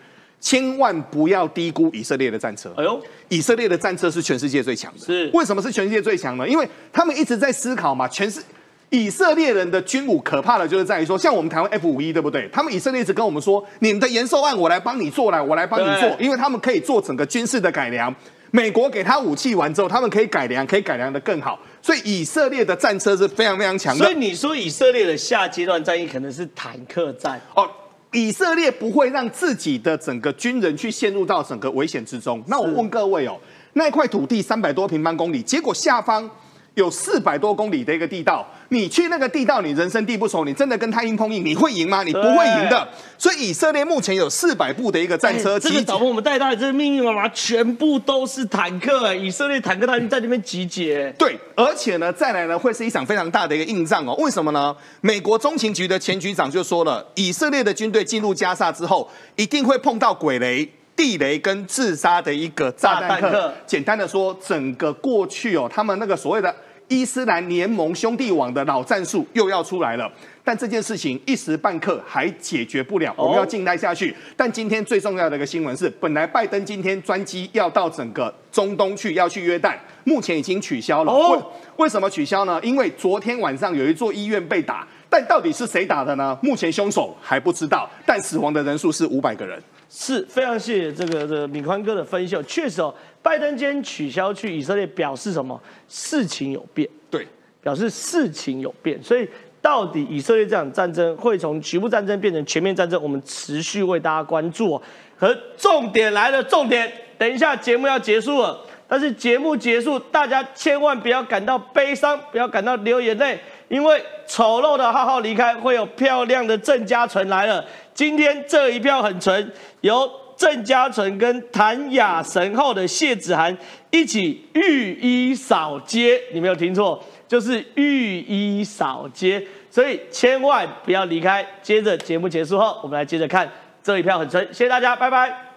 [0.44, 2.70] 千万不要低估以色列的战车。
[2.76, 5.06] 哎呦，以色列的战车是全世界最强的。
[5.06, 6.46] 是为什么是全世界最强呢？
[6.46, 8.06] 因为他们一直在思考嘛。
[8.10, 8.42] 全是
[8.90, 12.50] 以色列人的军武可怕的就是在于说，像我们台湾 F 五一对不对？
[12.52, 18.14] 他们以色列一直跟我们说，你们的延寿案我来帮你做来，我来帮你做，因为他们可以做整个军事的改良。
[18.52, 21.58] 美国给他武器完之后，他们可以改良，可以改良的更好。
[21.82, 24.04] 所以以色列的战车是非常非常强的。
[24.04, 27.66] 所以你说以色列的下阶段战役可能是坦克战哦。
[28.14, 32.42] 以色列不会让自己的整个军人去陷入到整个危险之中。
[32.48, 33.38] 那我问各位哦，
[33.74, 36.30] 那块土地三百多平方公里，结果下方。
[36.76, 42.02] 有四百多公里的一个地道，你去那个地道，你人生地不熟，你真的跟他硬碰硬，你会赢吗？
[42.04, 42.88] 你不会赢的。
[43.18, 49.14] 所以以色列目前有四百部的一个战车，这个导播我们带到的这密密麻麻，全部都是坦克。
[49.14, 51.14] 以色列坦克大军在那边集结。
[51.18, 54.16] 对，而且呢，再来呢，会是一场非常大的一个硬仗哦。
[54.16, 54.76] 为什么呢？
[55.02, 60.68] 美国中情局的前局长就说了，以色列的军队进入加沙之后，一定会碰到鬼雷。
[60.96, 66.54] 地雷跟自杀的一个炸弹客，简单的说，整个过去哦，他们那个所谓的
[66.88, 70.12] 伊斯兰联盟兄弟网的老战术又要出来了。
[70.44, 74.14] 但这件事情一时半刻还解决不了，我们要静待下去。
[74.36, 81.14] 但今天最重要的一个新闻是，本来拜登今天专机要到整个中东去，要去约旦，目前已经取消了。
[81.14, 81.40] 为
[81.78, 82.60] 为什么取消呢？
[82.62, 86.38] 因为昨天晚上有一座医院被打，但到底是谁打的呢？
[86.44, 89.58] 目前凶手还不知道，但死亡的人数是五百个人。
[89.96, 92.36] 是非常谢谢这个这个敏宽哥的分析。
[92.48, 92.92] 确实哦，
[93.22, 95.62] 拜登今天取消去以色列，表示什么？
[95.88, 96.90] 事情有变。
[97.12, 97.28] 对，
[97.62, 99.02] 表示事情有变。
[99.04, 99.30] 所以
[99.62, 104.74] 到底以色列这场战争会从局部战争变成全面战争，我们持续为大家关注。
[104.74, 104.82] 哦。
[105.16, 113.40] 和重点来了，重点，等一下节目要结束了，但是节目结束，大家千万不要感到悲伤，不要感到流眼泪，
[113.74, 117.66] 因为丑陋的浩浩离开，会有漂亮的郑家纯来了。
[117.92, 119.52] 今天这一票很纯，
[119.82, 120.08] 由
[120.38, 123.58] 郑家纯跟谭雅神后的谢子涵
[123.90, 131.44] 一起御医扫街，你没有听错，就是御医扫街，所以千万不要离开。
[131.64, 133.52] 接着节目结束后，我们来接着看
[133.82, 135.53] 这一票很纯，谢谢大家，拜拜。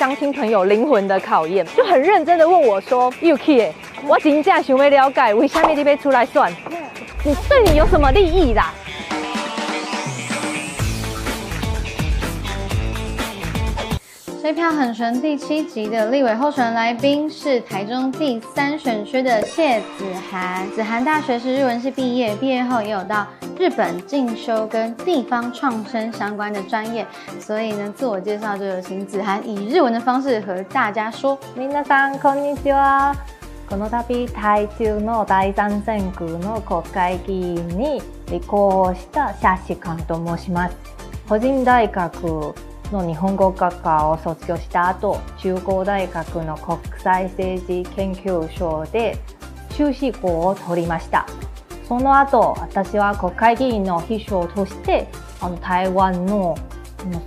[0.00, 3.68] 相亲朋友灵魂的考验，就很认真的问我说：“Yuki，
[4.06, 6.50] 我真正想要了解，为什么你要出来算？
[7.22, 8.72] 你对你有什么利益啦？”
[14.41, 20.69] 这票很纯第七集的立委候选人来宾是台中第三选区的谢子涵。
[20.71, 23.25] 子涵大学是日文系毕业，毕业后也有到
[23.57, 27.05] 日本进修跟地方创生相关的专业，
[27.39, 31.37] 所以呢，自我介绍就有请子涵以日文的方式和大家说。
[31.55, 33.15] 皆さんこんにちは。
[33.67, 40.75] この度台中の第三選区の国会議員に立候補した謝志官と申します。
[41.27, 42.53] 個人大学
[42.92, 49.18] の日本語学科を卒業した後、中高大学の国際政治研究所で
[49.70, 51.26] 修士号を取りました。
[51.88, 55.08] その後、私は国会議員の秘書として
[55.40, 56.56] あの台湾の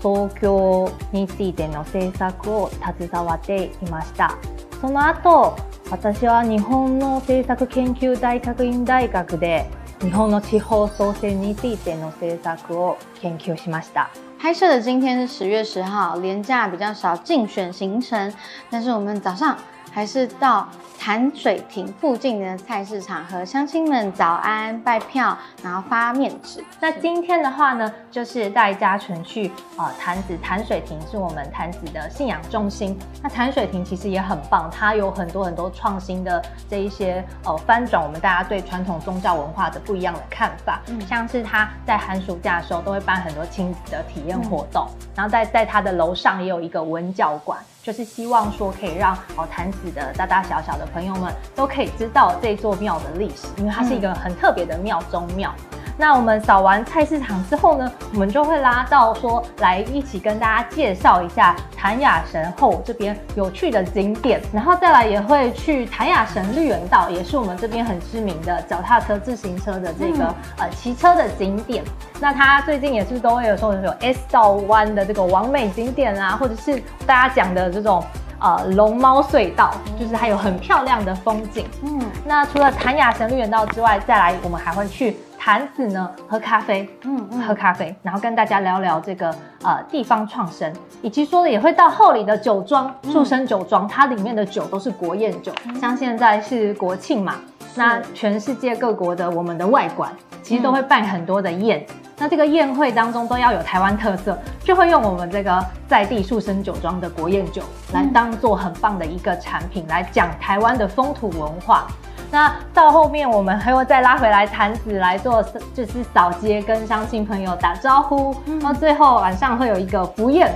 [0.02, 4.38] 東京についての政策を携わっていました。
[4.80, 5.56] その後、
[5.90, 9.70] 私は日本の政策研究大学院大学で
[10.02, 14.10] 日本の地方創生についての政策を研究しました。
[14.44, 18.34] 拍摄的今天是十月十号，连假比较少竞选行程，
[18.70, 19.58] 但是我们早上
[19.94, 20.68] 还是到。
[21.06, 26.64] 潭水亭附近的菜市场和乡亲们早安拜票，然后发面纸。
[26.80, 32.98] 那今天的话呢，就是带家纯去啊潭子潭水亭是我们潭子的信仰中心。
[33.22, 40.80] 那潭水亭其实也很棒，它有很多很多创新的这一些呃翻转我们大家对传统宗教文化的不一样的看法。
[40.88, 47.60] 嗯，像是他在寒暑假的时候都会办很多亲子的体验活动，然后在在他的楼上也有一个文教馆。
[47.84, 55.54] 就是希望说可以让哦潭子的大大小小的朋友们都可以知道这座庙的历史，因为它是一个很特别的庙中庙。
[55.98, 71.84] 那我们扫完菜市场之后呢，我们就会拉到说来一起跟大家介绍一下潭雅神后这边有趣的景点，然后再来也会去潭雅神绿园道，也是我们这边很知名的脚踏车、自行车的这个呃骑车的景点。
[72.20, 78.04] 那它最近也是都会有说有 S 道湾的这个完美景点啊，或者是大家讲的这种
[78.40, 81.68] 呃龙猫隧道，就是还有很漂亮的风景。
[81.84, 85.18] 嗯，那除了潭雅神绿园道之外，再来我们还会去。
[85.46, 89.30] 坛子呢，喝咖啡，嗯嗯，喝咖啡，然后跟大家聊聊这个
[89.62, 97.36] 呃地方创生，以及说的也会到后里的酒庄，树生酒庄，它里面的酒都是国宴酒，像现在是国庆嘛，
[97.76, 101.86] 那全世界各国的我们的外馆其实都会办很多的宴，
[102.18, 111.86] 那这个宴会当中都要有台湾特色，就会用我们这个在地树生酒庄的国宴酒来当做很棒的一个产品来讲台湾的风土文化。
[112.34, 118.36] 那到后面我们还会再拉回来坛子来做，就是扫街跟乡亲朋友打招呼。
[118.60, 120.52] 那最后晚上会有一个福宴，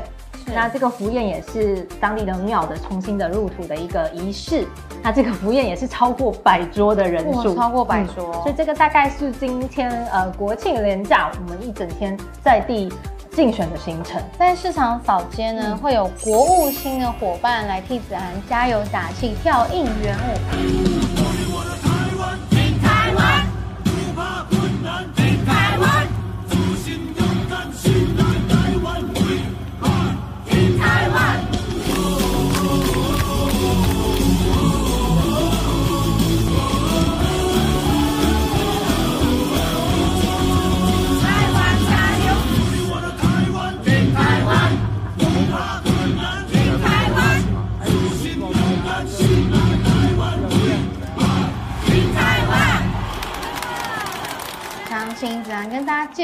[0.55, 4.67] 那这个福宴也是当地的庙的重新的入土的一个仪式。
[5.03, 8.34] 那这个福宴也是超过百桌的人数，超过百桌。
[8.41, 12.91] 所以这个大概是今天呃国庆连假我们一整天在地
[13.30, 14.19] 竞选的行程。
[14.39, 20.96] 在市场扫街呢，会有国务卿的伙伴来替子涵加油打气，跳应援舞。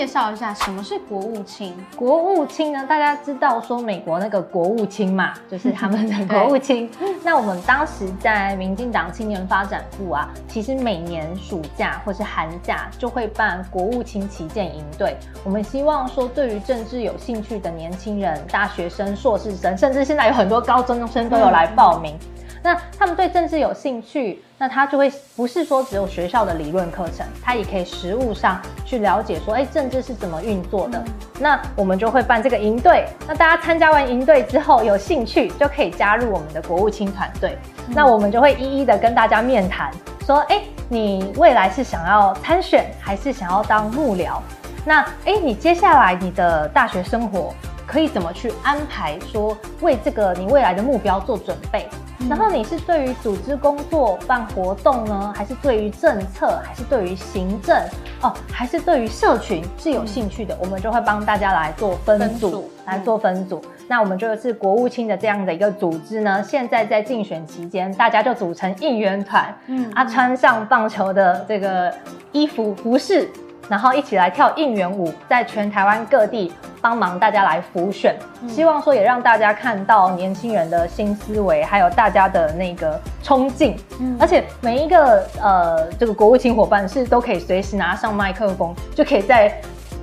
[0.04, 1.74] 介绍一下什么是国务卿。
[1.96, 6.92] 国务卿呢，大家知道说美国那个国务卿嘛，就是他们的国务卿。
[7.24, 15.16] 那我们当时在民进党青年发展部啊，其实每年暑假或是寒假就会办国务卿旗舰营队。
[15.42, 22.20] 我们希望说，对于政治有兴趣的年轻人、大学生、硕士生，甚至现在有很多高中生都有来报名。
[22.62, 31.04] 那他们对政治有兴趣，那他就会不是说只有学校的理论课程，他也可以实物上去了解说，哎，政治是怎么运作的。
[31.38, 37.58] 那我们就会办这个营队，那大家参加完营队之后有兴趣就可以加入我们的国务卿团队。
[37.90, 39.92] 那我们就会一一的跟大家面谈，
[40.26, 44.38] 说，哎，你未来是想要参选，还是想要当幕僚？
[44.86, 47.54] 那哎，你接下来你的大学生活
[47.94, 49.20] 可以怎么去安排？
[49.20, 51.88] 说为这个你未来的目标做准备。
[52.28, 57.78] 然后你是对于组织工作、办活动呢，还是对于政策，还是对于行政
[58.22, 60.58] 哦，还是对于社群是有兴趣的？
[60.60, 63.62] 我们就会帮大家来做分组，来做分组。
[63.88, 71.94] 那我们就是国务卿的这样的一个组织呢，现在在竞选期间，大家就组成应援团，嗯，啊，穿上棒球的这个
[72.32, 73.30] 衣服服饰。
[73.70, 78.16] 然后一起来跳应援舞，在全台湾各地帮忙大家来浮选，
[78.48, 83.78] 希望说也让大家看到年轻人的新思维，还有大家的那个冲劲。
[84.00, 89.54] 嗯，而且每一个呃这个国务卿伙伴是都可以随时拿上麦克风，就可以在。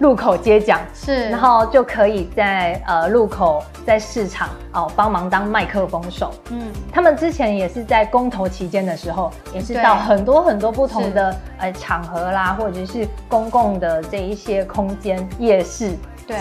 [0.01, 6.33] 路口接奖是，然后就可以在呃路口在市场哦帮忙当麦克风手。
[6.51, 6.59] 嗯，
[6.91, 15.95] 他们之前也是在公投期间的时候，也是到很多很多不同的呃场合啦，或者是公共的这一些空间、夜市、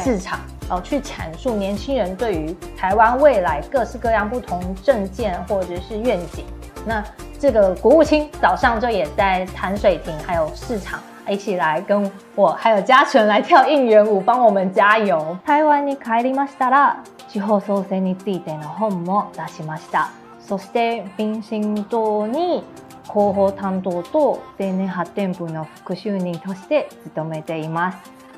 [0.04, 0.40] 市场
[0.70, 6.46] 哦，去阐述年轻人对于台湾未来各式各样不同政见或者是愿景。
[6.86, 7.04] 那
[7.38, 10.98] 这个国务卿早上就也在潭水亭还有市场。
[11.30, 15.38] 一起来跟我还有嘉纯来跳应援舞，帮我们加油。
[15.46, 20.10] 台湾に帰りましたら、地方創生についての本も出しました。
[20.40, 22.64] そして民進党に
[23.04, 27.98] 広報担当と青年発展部の副主任として務めています。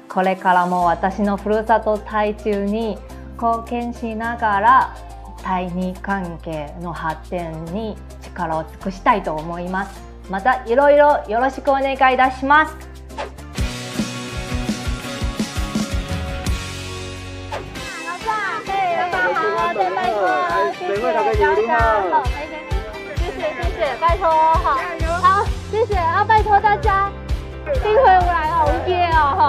[0.09, 2.97] これからも私のふるさと台中に
[3.35, 4.95] 貢献しながら
[5.41, 10.10] 対日関係の発展に力を尽くしたいと思います。
[10.31, 12.73] またいろいろよろしくお願いいたします。
[23.99, 27.11] 拜托，谢谢，高山，好，谢谢，啊，拜托大家，
[27.83, 29.41] 丁回无来哦，无业哦，哈，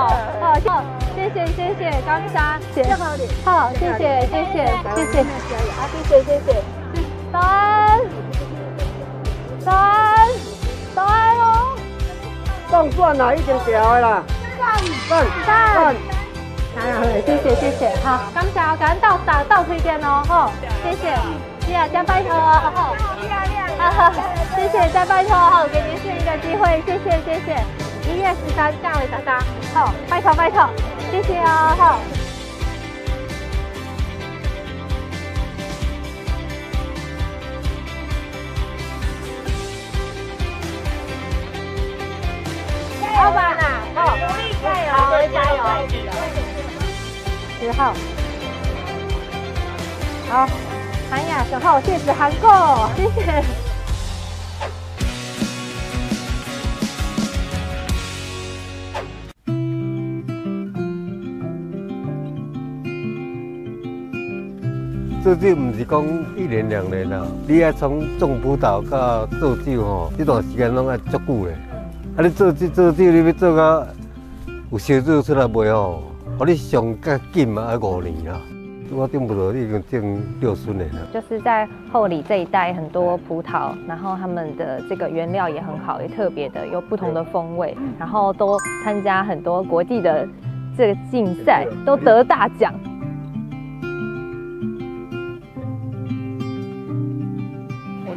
[0.66, 0.83] 好，
[1.14, 2.95] 谢谢谢谢，高山，谢谢，
[3.45, 5.22] 好，谢谢谢谢谢谢，
[5.78, 6.49] 啊，谢谢谢谢，
[7.33, 8.01] 早安，
[9.64, 10.12] 早安。
[10.95, 11.76] 早安哦！
[12.70, 14.22] 上钻啦，已经调的啦。
[14.59, 14.68] 上
[15.09, 15.95] 上上！
[17.26, 20.51] 谢谢谢谢，好，感谢，赶紧倒倒倒推荐哦，吼，
[20.82, 21.14] 谢谢，
[21.66, 24.12] 谢谢，再拜托哦，好，好，
[24.57, 27.49] 谢谢，再拜托哦，给您是一个机会，谢谢谢谢，
[28.11, 29.38] 一月十三下位大家，
[29.74, 30.66] 好，拜托拜托，
[31.11, 32.22] 谢谢哦，好。
[47.63, 47.95] 十号，
[50.29, 50.49] 好，
[51.09, 52.49] 韩雅十号，谢谢韩哥，
[52.97, 53.45] 谢谢。
[65.23, 66.05] 做酒唔是讲
[66.37, 71.53] 一年两年啦，你要从种葡萄到做酒吼，这段时间拢要足久嘞。
[72.17, 72.25] 啊！
[72.25, 73.87] 你做酒做酒，你要做到
[74.73, 75.71] 有收入出来卖
[76.45, 78.40] 你上较紧嘛，要五年啦。
[78.95, 81.01] 我种葡萄已经种六十年了。
[81.14, 90.28] 就是在后里这一带很多葡萄，然后他们的这个原料也很好，也特别的有不同的风味，然后都参加很多国际的
[90.76, 92.74] 这个竞赛，都得大奖。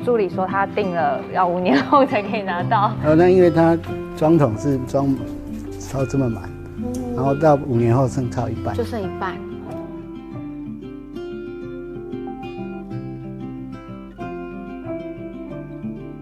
[0.03, 2.91] 助理说他定了要五年后才可以拿到。
[3.03, 3.77] 呃，那因为他
[4.17, 5.15] 装桶是装
[5.79, 6.43] 超这么满，
[7.15, 9.33] 然后到五年后剩超一半，就剩一半。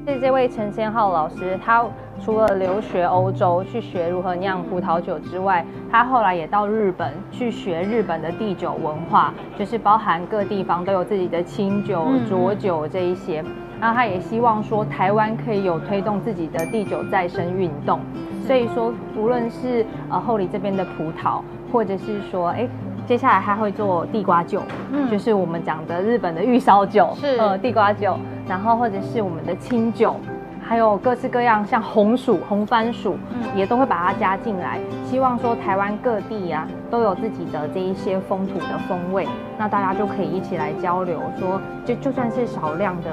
[0.06, 1.84] 是这位陈先浩老师，他
[2.24, 13.44] 除了留学欧洲去学如何酿葡萄酒之外，他后来也到日本去学日本的地酒文化，就是包含各地方都有自己的清酒、浊酒这一些。
[13.82, 18.00] 然后他也希望说，台湾可以有推动自己的地酒再生运动。
[18.46, 21.42] 所以说，无论是呃后里这边的葡萄，
[21.72, 22.68] 或者是说，哎，
[23.08, 24.62] 接下来他会做地瓜酒，
[24.92, 28.18] 嗯，就是我们讲的日本的玉烧酒，是呃地瓜酒，
[28.48, 30.16] 然后或者是我们的清酒，
[30.62, 34.80] 还有各式各样像红薯、红番薯，嗯，也都会把它加进来。
[35.06, 43.10] 希望说台湾各地呀都有自己的这一些风土的风味，那大家就可以一起来交流，说就就算是少量的。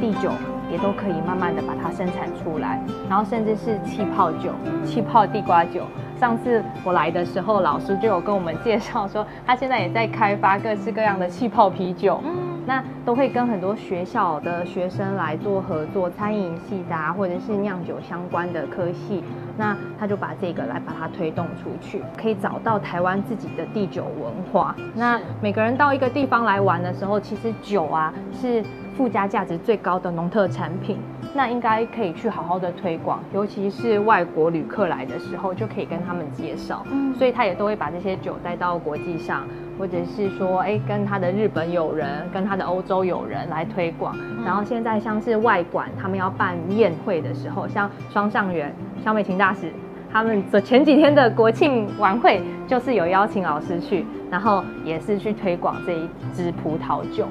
[0.00, 0.30] 地酒
[0.70, 4.50] 也都可以慢慢的把它生产出来，然后甚至是气泡酒、
[4.84, 5.82] 气泡地瓜酒。
[6.18, 12.20] 上次我来的时候，老师就有跟我们介绍说，他现在也在开发各式各样的气泡啤酒。
[12.24, 19.22] 嗯，那都会跟很多学校的学生来做合作，餐饮系的啊，或者是酿酒相关的科系，
[19.56, 24.74] 那他就把这个来把它推动出去，可以找到台湾自己的地酒文化。
[24.96, 28.60] 那每个人到一个地方来玩的时候，其实酒啊是
[28.98, 30.98] 附加价值最高的农特产品，
[31.32, 36.84] 那应该可以去好好的推广，尤其是外国旅客来的时候，就可以跟他们介绍。
[37.16, 39.44] 所以他也都会把这些酒带到国际上。
[39.78, 44.12] 或者是说，哎，跟他的日本友人，跟他的欧洲友人来推广。
[44.44, 49.72] 然后现在像是外馆，他们要办宴会的时候，像双上元、小美琴大使，
[50.12, 57.28] 他们这前几天的国庆晚会，就是有邀请老师去，然后也是去推广这一支葡萄酒。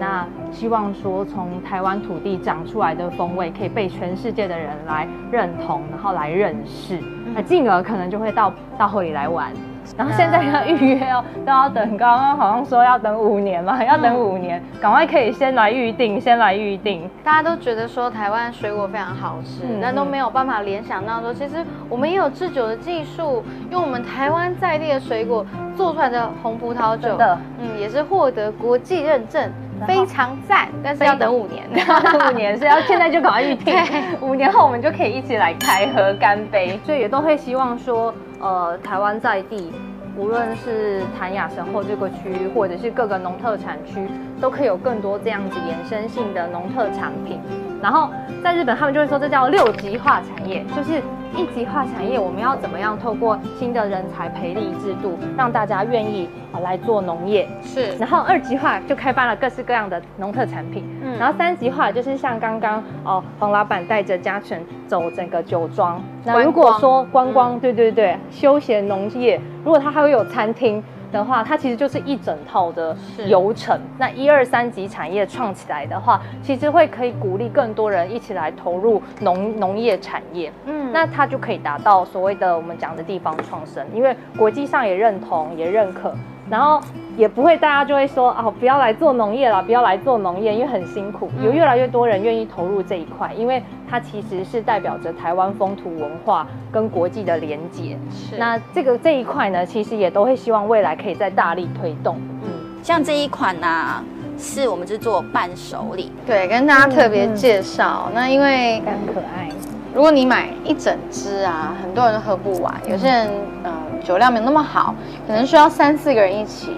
[0.00, 6.98] 那希望说，从台湾土地长出来的风味，可以被全世界的人来认同，然后来认识，
[7.34, 9.52] 那进而可能就会到到后里来玩。
[9.96, 11.96] 然后现在要预约哦，都要等。
[11.96, 17.08] 刚刚好像说要等五年嘛，要等五年，赶快可以先来预定，先来预定。
[17.24, 25.44] 大家都觉得说台湾水果非常好吃，但都没有办法联想到说，其实我们也有制酒的技术，用我们台湾在地的水果
[25.76, 27.16] 做出来的红葡萄酒，
[27.58, 29.50] 嗯，也是获得国际认证，
[29.86, 30.68] 非常赞。
[30.82, 31.64] 但是要等五年，
[32.28, 33.74] 五年是要现在就赶快预定，
[34.20, 36.78] 五年后我们就可以一起来开喝干杯。
[36.84, 38.14] 所以也都会希望说。
[38.40, 39.70] 呃，台湾在地，
[40.16, 44.08] 无论是潭雅神后这个区域，或者是各个农特产区，
[44.40, 47.38] 都可以有更多这样子延伸性的农特产品。
[47.82, 48.10] 然后
[48.42, 51.00] 在日本，他们就会说这叫六级化产业，就是
[51.36, 57.48] 一级化产业，我们要怎么样透过新的人才培力制度，让大家愿意啊来做农业。
[57.62, 57.96] 是。
[57.96, 60.84] 然后二级化就开发了各式各样的农特产品。
[61.02, 61.18] 嗯。
[61.18, 66.02] 然后三级化就是像刚刚哦黄老板带着嘉诚走整个酒庄。
[66.24, 70.82] 那如果说观光，对对对，休闲农业，如果它还会有餐厅。
[71.12, 73.78] 的话，它其实就是一整套的流程。
[73.98, 80.52] 那一二三级产业创起来的话，其实会可以鼓励更多人一起来投入农农业产业。
[80.66, 86.14] 嗯，那它就可以达到所谓的我们讲的地方创生，因为国际上也认同也认可。
[86.48, 86.80] 然后
[87.16, 91.30] 也不会，大家就会说哦，不要来做农业了，不要来做农业，因为很辛苦。
[91.42, 97.96] 有越来越多人愿意投入这一块，因为它其实是代表着台湾风土文化跟国际的连结。
[98.10, 98.36] 是。
[98.38, 102.16] 那这个这一块呢，其实也都会希望未来可以再大力推动。
[102.42, 102.50] 嗯，
[102.82, 104.02] 像这一款呢，
[104.38, 106.10] 是我们是做伴手礼。
[106.26, 108.10] 对，跟大家特别介绍。
[108.14, 109.48] 那因为很可爱。
[109.92, 112.72] 如果你买一整支啊，很多人都喝不完。
[112.88, 113.28] 有些人
[113.64, 114.94] 嗯酒量没有那么好，
[115.26, 116.70] 可能需要三四个人一起。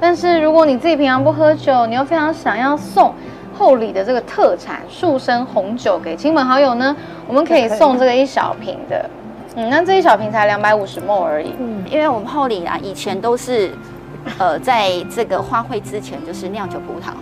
[0.00, 3.14] 但是如果你自己平常不喝酒，你又非常想要送
[3.58, 6.94] 厚礼的这个特产树生红酒给亲朋好友呢，
[7.26, 9.08] 我们可以送这个一小瓶的。
[9.54, 11.54] 嗯，那这一小瓶才两百五十沫而已。
[11.58, 13.70] 嗯，因为我们厚礼啊，以前都是
[14.38, 17.12] 呃在这个花卉之前就是酿酒葡萄。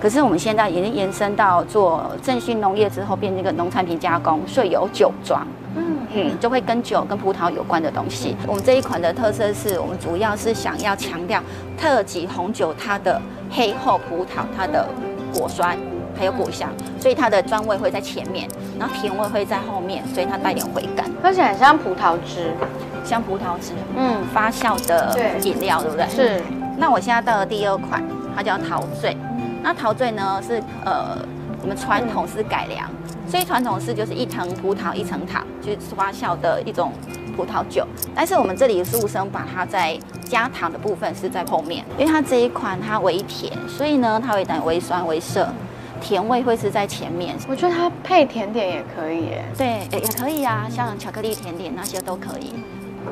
[0.00, 5.46] 可是我们现在已经延伸到做振兴农业之后，变成一个农产品加工，所以有酒庄，
[5.76, 8.36] 嗯嗯，就会跟酒跟葡萄有关的东西。
[8.46, 11.42] 我们这一款的特色是我们主要是想要强调
[11.78, 13.20] 特级红酒它的
[13.50, 14.86] 黑厚葡萄，它的
[15.32, 15.76] 果酸
[16.18, 16.68] 还有果香，
[17.00, 22.52] 所以它的酸味会在前面，然后甜味会在后面，所以它带点回甘，喝起来像葡萄汁，
[23.04, 26.06] 像葡萄汁，嗯，发酵的饮料，对不对？
[26.08, 26.42] 是。
[26.76, 28.02] 那我现在到了第二款，
[28.34, 29.16] 它叫陶醉。
[29.62, 31.16] 那陶醉呢是呃，
[31.62, 32.90] 我们传统是改良，
[33.28, 36.92] 所以传统是就是一层葡萄一层糖就是发酵的一种
[37.36, 45.48] 葡萄酒，但是我们这里是生把它在加糖的部分是在后面，因为它这一款它微甜，所以呢它会等微酸微涩，
[46.00, 47.36] 甜味会是在前面。
[47.48, 52.52] 我觉得它配甜点也可以耶，对，也也可以啊，像巧克力甜点那些都可以。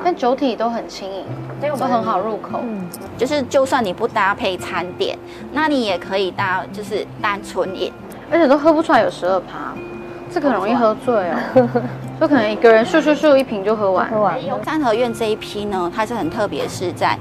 [0.05, 1.25] 但酒体都很轻盈，
[1.61, 2.61] 都很好入口。
[2.63, 2.87] 嗯，
[3.19, 5.19] 就是就算你不搭配餐点，
[5.53, 7.93] 那你也可以搭，就是单纯饮，
[8.31, 9.75] 而且都喝不出来有十二趴，
[10.31, 11.69] 这个很容易喝醉哦。
[12.21, 14.11] 就可能一个人咻咻咻一瓶就喝完。
[14.11, 14.39] 喝完。
[14.63, 17.19] 三合院这一批呢，它是很特别，是在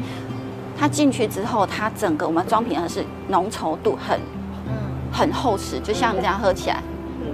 [0.77, 4.19] 它进去之后，它整个我们装瓶的是浓稠度很，
[5.11, 6.83] 很厚实，就像这样喝起来，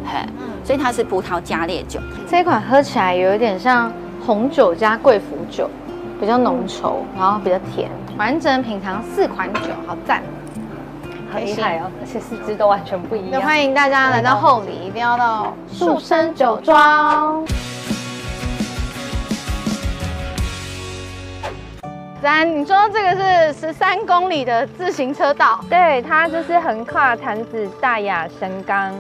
[0.06, 0.20] 嘿，
[0.64, 2.00] 所以它是葡萄加烈酒。
[2.30, 3.92] 这一款喝起来有一点像。
[4.26, 5.70] 红酒加贵腐酒，
[6.20, 10.24] 比较浓稠，然后比较甜，完整品尝四款酒，好赞，
[11.32, 11.92] 好厉害哦！
[12.02, 13.42] 而且四肢都完全不一样。
[13.42, 17.46] 欢迎大家来到后里，一定要到树生酒庄。
[22.22, 28.94] 三，你说这个是十三公里的自行车道，对，它就是横跨潭子、大雅、神冈，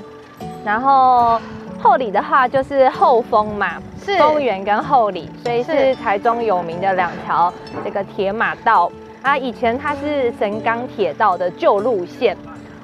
[0.63, 1.39] 然后。
[1.83, 3.73] 后里的话就是后丰嘛，
[4.03, 7.53] 是丰原跟后里，所以是台中有名的两条
[7.83, 8.89] 这个铁马道
[9.25, 9.37] 啊。
[9.37, 12.37] 以前它是神冈铁道的旧路线，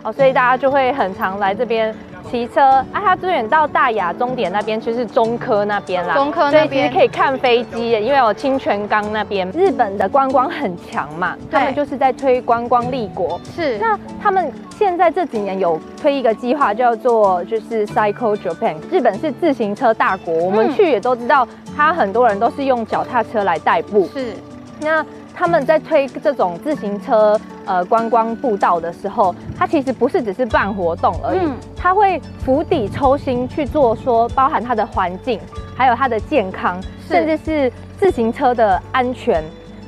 [0.03, 1.95] 哦，所以大家就会很常来这边
[2.29, 2.61] 骑车。
[2.61, 13.39] 啊，它最远到大雅终点那边就是中科那边啦，中科那所以其边实可以看飞机，因为有清泉岗那边，日本的观光很强嘛，他们就是在推观光立国。
[13.55, 24.07] 是，那他们现在这几年有推一个计划，叫做就是 Cycle Japan，日本是自行车大国，我们嗯去也都知道，他很多人都是用脚踏车来代步。
[24.13, 24.33] 是，
[24.81, 25.05] 那
[25.41, 27.35] 他们在推这种自行车
[27.65, 35.39] 呃观光步道的时候，它其实不是只是办活动而已，嗯它会釜底抽薪去做说，包含它的环境，
[35.75, 39.43] 还有它的健康，甚至是自行车的安全。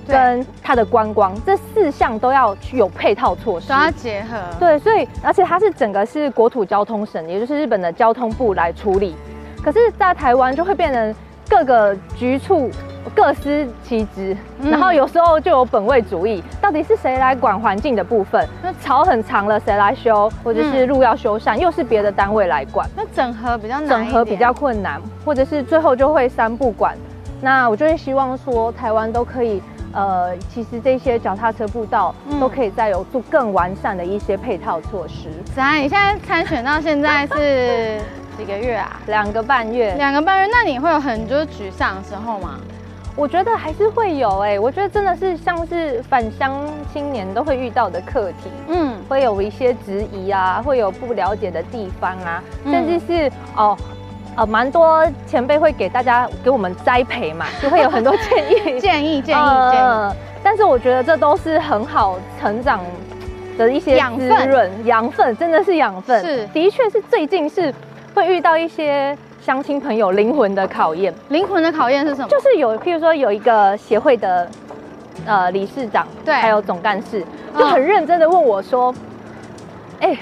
[0.06, 4.38] 跟它的观光这四项都要去有配套措施，都要结合。
[4.60, 9.16] 对，所以而且它是整个是国土交通省，也就是日本的交通部来处理。
[9.64, 11.16] 可是，在台湾就会变成
[11.48, 12.70] 各个局处
[13.16, 18.48] 各司其职，嗯然后有时候就有本位主义，到底是谁来管环境的部分？
[18.62, 20.32] 那草很长了，谁来修？
[20.44, 22.90] 或者是路要修缮，又是别的单位来管。
[22.96, 26.96] 那整合比较难，整合比较困难，或者是最后就会三不管。
[27.42, 29.62] 那我就会希望说，台湾都可以，
[29.92, 35.30] 呃，其实这些脚踏车步道都可以再有做更完善的一些配套措施。
[35.54, 38.00] 子安，你现在参选到现在是
[38.38, 39.00] 几个月啊？
[39.08, 39.94] 两个半月。
[39.96, 42.60] 两个半月，那你会有很多沮丧的时候吗？
[43.16, 46.60] 我觉得还是会有哎、我觉得真的是像是返乡
[46.92, 53.78] 青年都会遇到的课题，嗯，会有一些质疑啊，会有不了解的地方啊，嗯甚至是哦。
[54.36, 60.20] 呃，蛮多前辈会给大家给我们栽培嘛， 就会有很多建议、建议、建议、呃建议。
[60.42, 62.80] 但是我觉得这都是很好成长
[63.60, 66.20] 的一些滋养分润、养分，真的是养分。
[66.26, 67.72] 是的确是最近是
[68.16, 69.16] 会遇到一些
[69.46, 71.14] 乡亲朋友灵魂的考验。
[71.28, 72.28] 灵魂的考验是什么？
[72.30, 74.48] 就是有，譬如说有一个协会的
[75.26, 77.22] 呃理事长，对还有总干事，
[77.54, 78.96] 嗯就很认真的问我说
[80.00, 80.18] ：“哎、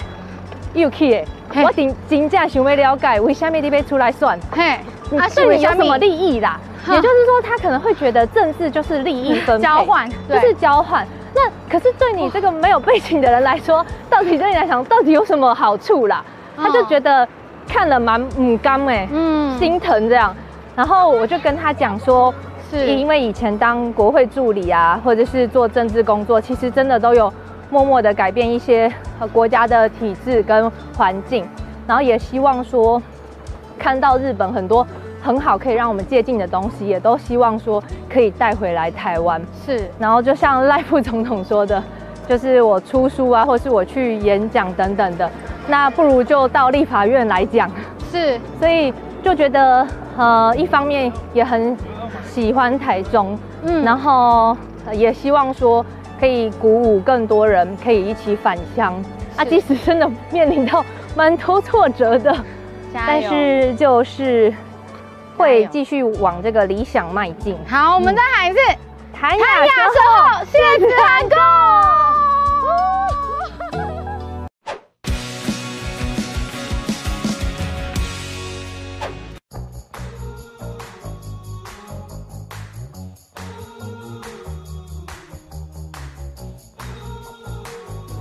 [0.74, 4.40] y u k 哎，嘿我真真正想要了解，为什么你要出来算？
[4.52, 4.80] 嘿，
[5.12, 6.60] 你啊对你有什么利益啦？
[6.90, 11.06] 也就是说，他可能会觉得政治就是利益分配交换就是交换。
[11.36, 16.26] 那可是对你这个没有背景的人来说，到底对你来讲，到底有什么好处啦？
[16.58, 17.28] 他就觉得
[17.68, 20.36] 看了蛮唔甘哎，嗯心疼这样。
[20.76, 22.34] 然后我就跟他讲说，
[22.70, 27.32] 是因为以前当国会助理啊，或者是做政治工作，其实真的都有
[27.70, 31.46] 默默的改变一些呃国家的体制跟环境，
[31.86, 33.02] 然后也希望说
[33.78, 34.88] 看到日本很多
[35.22, 39.42] 很好可以让我们借鉴的东西，也都希望说可以带回来台湾。
[39.66, 41.84] 是，然后就像赖副总统说的，
[42.28, 45.30] 就是我出书啊，或是我去演讲等等的，
[45.68, 47.70] 那不如就到立法院来讲。
[48.12, 48.94] 是，所以
[49.24, 49.88] 就觉得
[50.18, 51.76] 呃，一方面也很
[52.26, 53.84] 喜欢台中，嗯。
[53.84, 55.86] 然后呃也希望说
[56.20, 58.94] 可以鼓舞更多人可以一起返乡。
[59.38, 60.84] 啊，即使真的面临到
[61.16, 62.36] 蛮多挫折的，
[62.94, 64.54] 但是就是
[65.38, 67.58] 会继续往这个理想迈进。
[67.68, 68.78] 好，我们再喊一次，谭
[69.22, 71.36] 雅雅生生后，谢子涵购。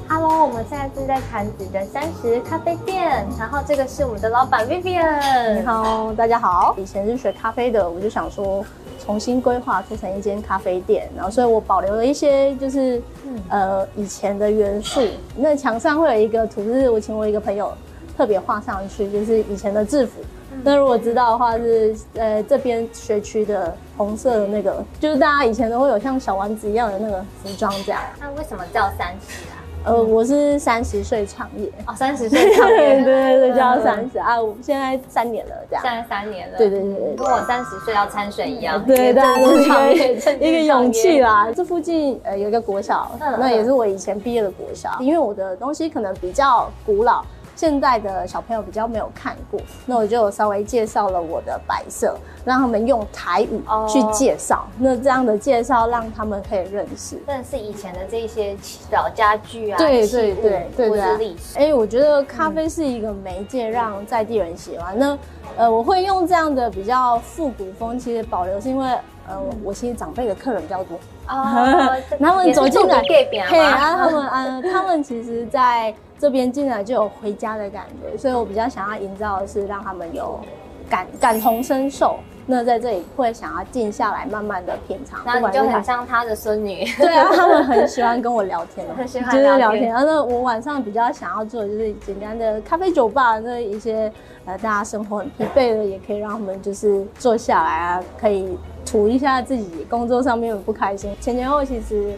[0.07, 5.61] Hello，我们现在是在潭子的三十咖啡店，然后这个是我们的老板 Vivian。
[5.61, 6.75] 你好，大家好。
[6.77, 8.63] 以前是学咖啡的，我就想说
[9.03, 13.03] 重新规划做成一间咖啡店，然后所以我保留了一些就是、
[13.49, 15.01] 呃以前的元素。
[15.37, 17.73] 那墙上会有一个图，是我请我一个朋友
[18.17, 20.21] 特别画上去，就是以前的制服。
[20.63, 28.03] 那如果知道的话是，呃这边学区的红色的那个，就是大家以前都会有像小丸子一样的那个服装这样。
[28.21, 29.60] 那为什么叫三十啊？
[29.83, 34.19] 呃，我是三十岁创业，哦，三十岁创业，对 对对，就要三十。
[34.19, 35.83] 啊，我现在三年了这样。
[35.83, 37.17] 现在三年了，对对对对。
[37.17, 41.21] 跟我三十岁要参选一样，对，大家都是一个一个勇气。
[41.21, 41.49] 啦。
[41.55, 44.91] 这附近呃有一个国小，嗯那也是我以前毕业的国小。
[45.01, 47.25] 因为我的东西可能比较古老，
[47.61, 54.67] 现在的小朋友比较没有看过，那我就稍微介绍了我的白色，让他们用台语去介绍。
[54.79, 57.19] 那这样的介绍让他们可以认识。
[57.27, 58.57] 真的是以前的这些
[58.91, 61.59] 老家具啊，对对对对是历史。
[61.59, 64.99] 哎、我觉得咖啡是一个媒介，让在地人喜欢。
[64.99, 65.19] 那
[65.59, 68.89] 呃，我会用这样的比较复古风，其实保留是因为
[69.31, 70.99] 呃，我其实长辈的客人比较多。
[71.27, 71.89] 啊
[72.19, 80.41] 他们走进来也是住隔壁啊，嘿，然后他们嗯，他们其实在这边进来就有回家的感觉，所以我比较想要营造的是让他们有
[80.89, 82.19] 感感同身受。
[82.51, 85.21] 那在这里会想要静下来，慢慢的品尝。
[85.25, 86.85] 那你就很像他的孙女。
[86.99, 89.83] 对啊，他们很喜欢跟我聊天， 很喜欢就是聊天。
[89.85, 89.93] 天。
[89.93, 94.13] 然后我晚上比较想要做的就是简单的咖啡酒吧，那一些
[94.45, 101.17] 呃大家生活很疲惫的，也可以让他们就是坐下来啊，可以吐一下自己工作上面的不开心。
[101.21, 102.13] 前前后其实。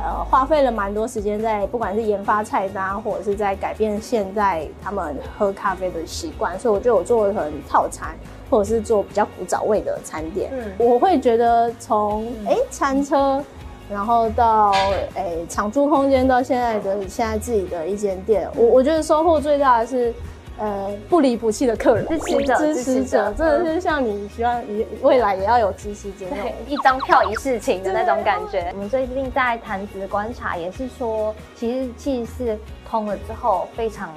[0.00, 8.14] 呃，花费了蛮多时间在不管是研发菜单，或者是在改变现在他们喝咖啡的习惯，所以我觉得我做的很套餐，
[8.50, 10.50] 或者是做比较古早味的餐点。
[10.52, 13.44] 嗯，我会觉得从哎餐车，
[13.90, 14.70] 然后到
[15.14, 20.12] 哎长租空间，到现在的现在自己的一间店，我我觉得收获最大的是。
[20.60, 26.26] 呃，不离不弃的客人，支持者，支持者，真的是像你希望你未来也要有支持者，
[26.66, 28.68] 一张票一事情的那种感觉。
[28.74, 32.58] 我们最近在谈资观察，也是说，其实气是
[32.90, 34.12] 通了之后，非常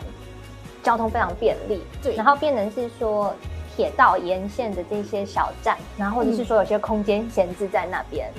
[0.81, 3.31] 交通非常便利，对，然后变成是说
[3.75, 8.29] 铁道沿线的这些小站，然后或者是说有些空间闲置在那边。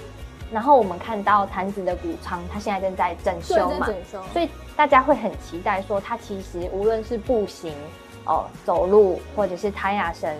[0.52, 3.88] 然后我们看到坛子的谷仓，它现在正在整修嘛，
[4.34, 7.72] 所以大家会很期待说，它其实无论是步行、
[8.26, 10.30] 哦走路，或者是摊雅绳、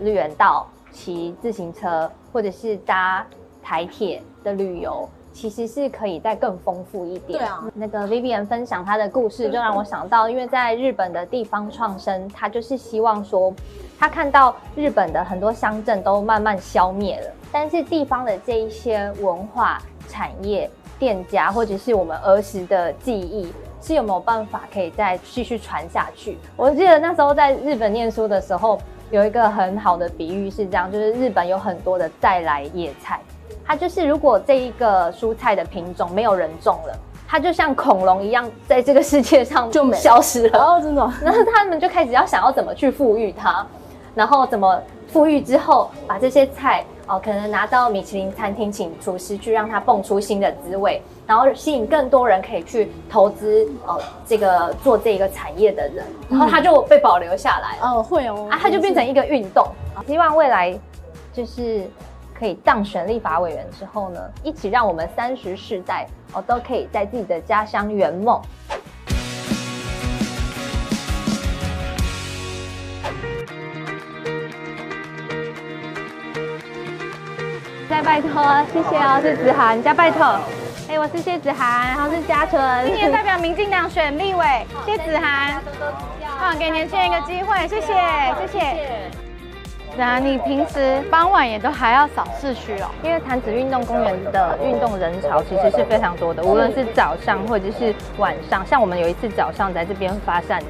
[0.00, 3.24] 绿园道、骑自行车，或者是搭
[3.62, 7.38] 台铁的旅游，其实是可以再更丰富一点。
[7.38, 13.52] 对啊，那个 Vivian 分享他的故事，就让我想到，因为在日本的地方创生，他就是希望说，
[13.98, 17.30] 他看到日本的很多乡镇都慢慢消灭了。
[17.52, 26.38] 但是地方的这一些文化产业、店家，或者是我们儿时的记忆，是有没有办法可以再继续传下去？
[26.56, 28.78] 我记得那时候在日本念书的时候，
[29.10, 33.20] 有一个很好的比喻是这样：，就是日本有很多的再来野菜，
[33.70, 36.98] 它就是如果这一个蔬菜的品种没有人种了，
[37.28, 40.58] 它就像恐龙一样，在这个世界上就消失了。
[40.58, 41.08] 哦，真的。
[41.22, 43.64] 然后他们就开始要想要怎么去富裕它，
[44.12, 44.76] 然后怎么
[45.06, 46.84] 富裕之后把这些菜。
[47.06, 57.78] 哦，可能拿到米其林餐厅，请厨师去让它蹦出新的滋味，然后吸引更多人可以去投资哦，这个做这个产业的人，然后它就被保留下来。
[57.88, 59.64] 哦，会哦，啊，它就变成一个运动。
[60.08, 60.76] 希望未来
[61.32, 61.88] 就是
[62.40, 68.40] 可以当选立法委员之后呢，一起让我们三十世代哦都可以在自己的家乡圆梦。
[77.90, 80.24] 再拜托，谢谢哦，是子涵，加拜托。
[80.88, 85.60] 哎，我是谢子涵，然后是嘉纯，今年代表民进党选立委，谢子涵，
[86.38, 87.92] 好，给年轻人一个机会，谢谢，
[88.40, 88.99] 谢谢。
[89.90, 92.88] 子涵，你平时傍晚也都还要扫市区哦？
[93.02, 100.66] 因为潭子运动公园的运动人潮其实是非常多的，无论是早上或者是晚上，像我们有一次早上在这边发扇子。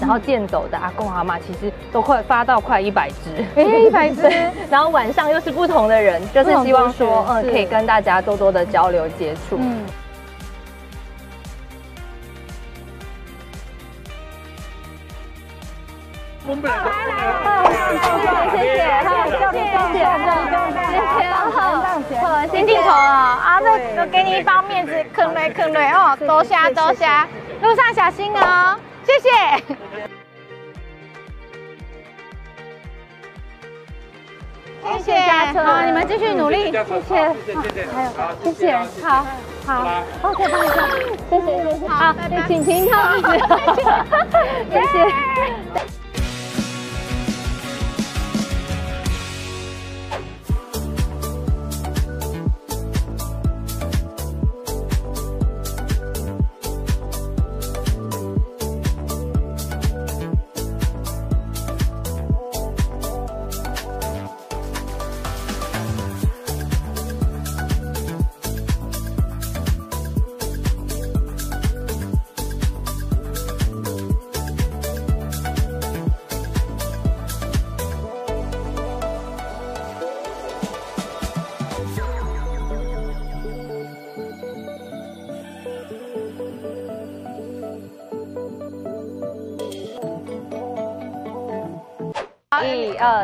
[0.00, 4.22] 然后健走的阿公阿妈其实都快发到快一百只，哎，一百 只。
[4.68, 9.56] 然后晚上又是不同的人，就是希望说，嗯，可以跟大家多多的交流接触。
[9.56, 9.86] 嗯。
[22.50, 27.06] 新镜头哦，啊，这都给你一包面子，坑雷坑雷哦，多谢多谢，
[27.62, 28.78] 路上小心哦。
[29.04, 29.28] 谢谢，
[34.82, 37.14] 谢谢，好，你们继续努力，谢谢，
[37.92, 38.10] 还有，
[38.42, 39.26] 谢谢，好，
[39.66, 40.88] 好，OK，帮你看，
[41.28, 42.14] 谢谢，谢谢，好，
[42.46, 43.28] 请停靠位置，
[44.72, 46.03] 谢谢。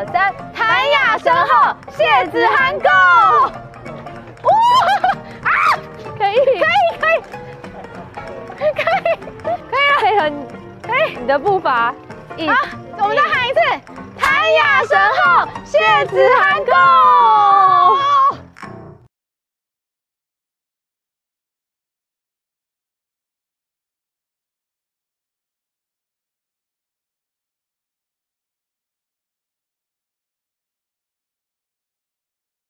[0.01, 2.89] 二三，谭雅身后，谢子涵 go！
[4.41, 4.49] 哇
[5.43, 5.77] 啊，
[6.17, 6.55] 可以可以
[6.99, 7.21] 可以，
[8.57, 9.05] 可以可以
[9.43, 9.47] 了，
[9.99, 10.43] 配合你，
[10.81, 11.71] 可以你的步伐。
[11.71, 11.93] 啊，
[12.97, 13.59] 我们再喊一次，
[14.17, 16.71] 谭雅身后，谢子涵 go！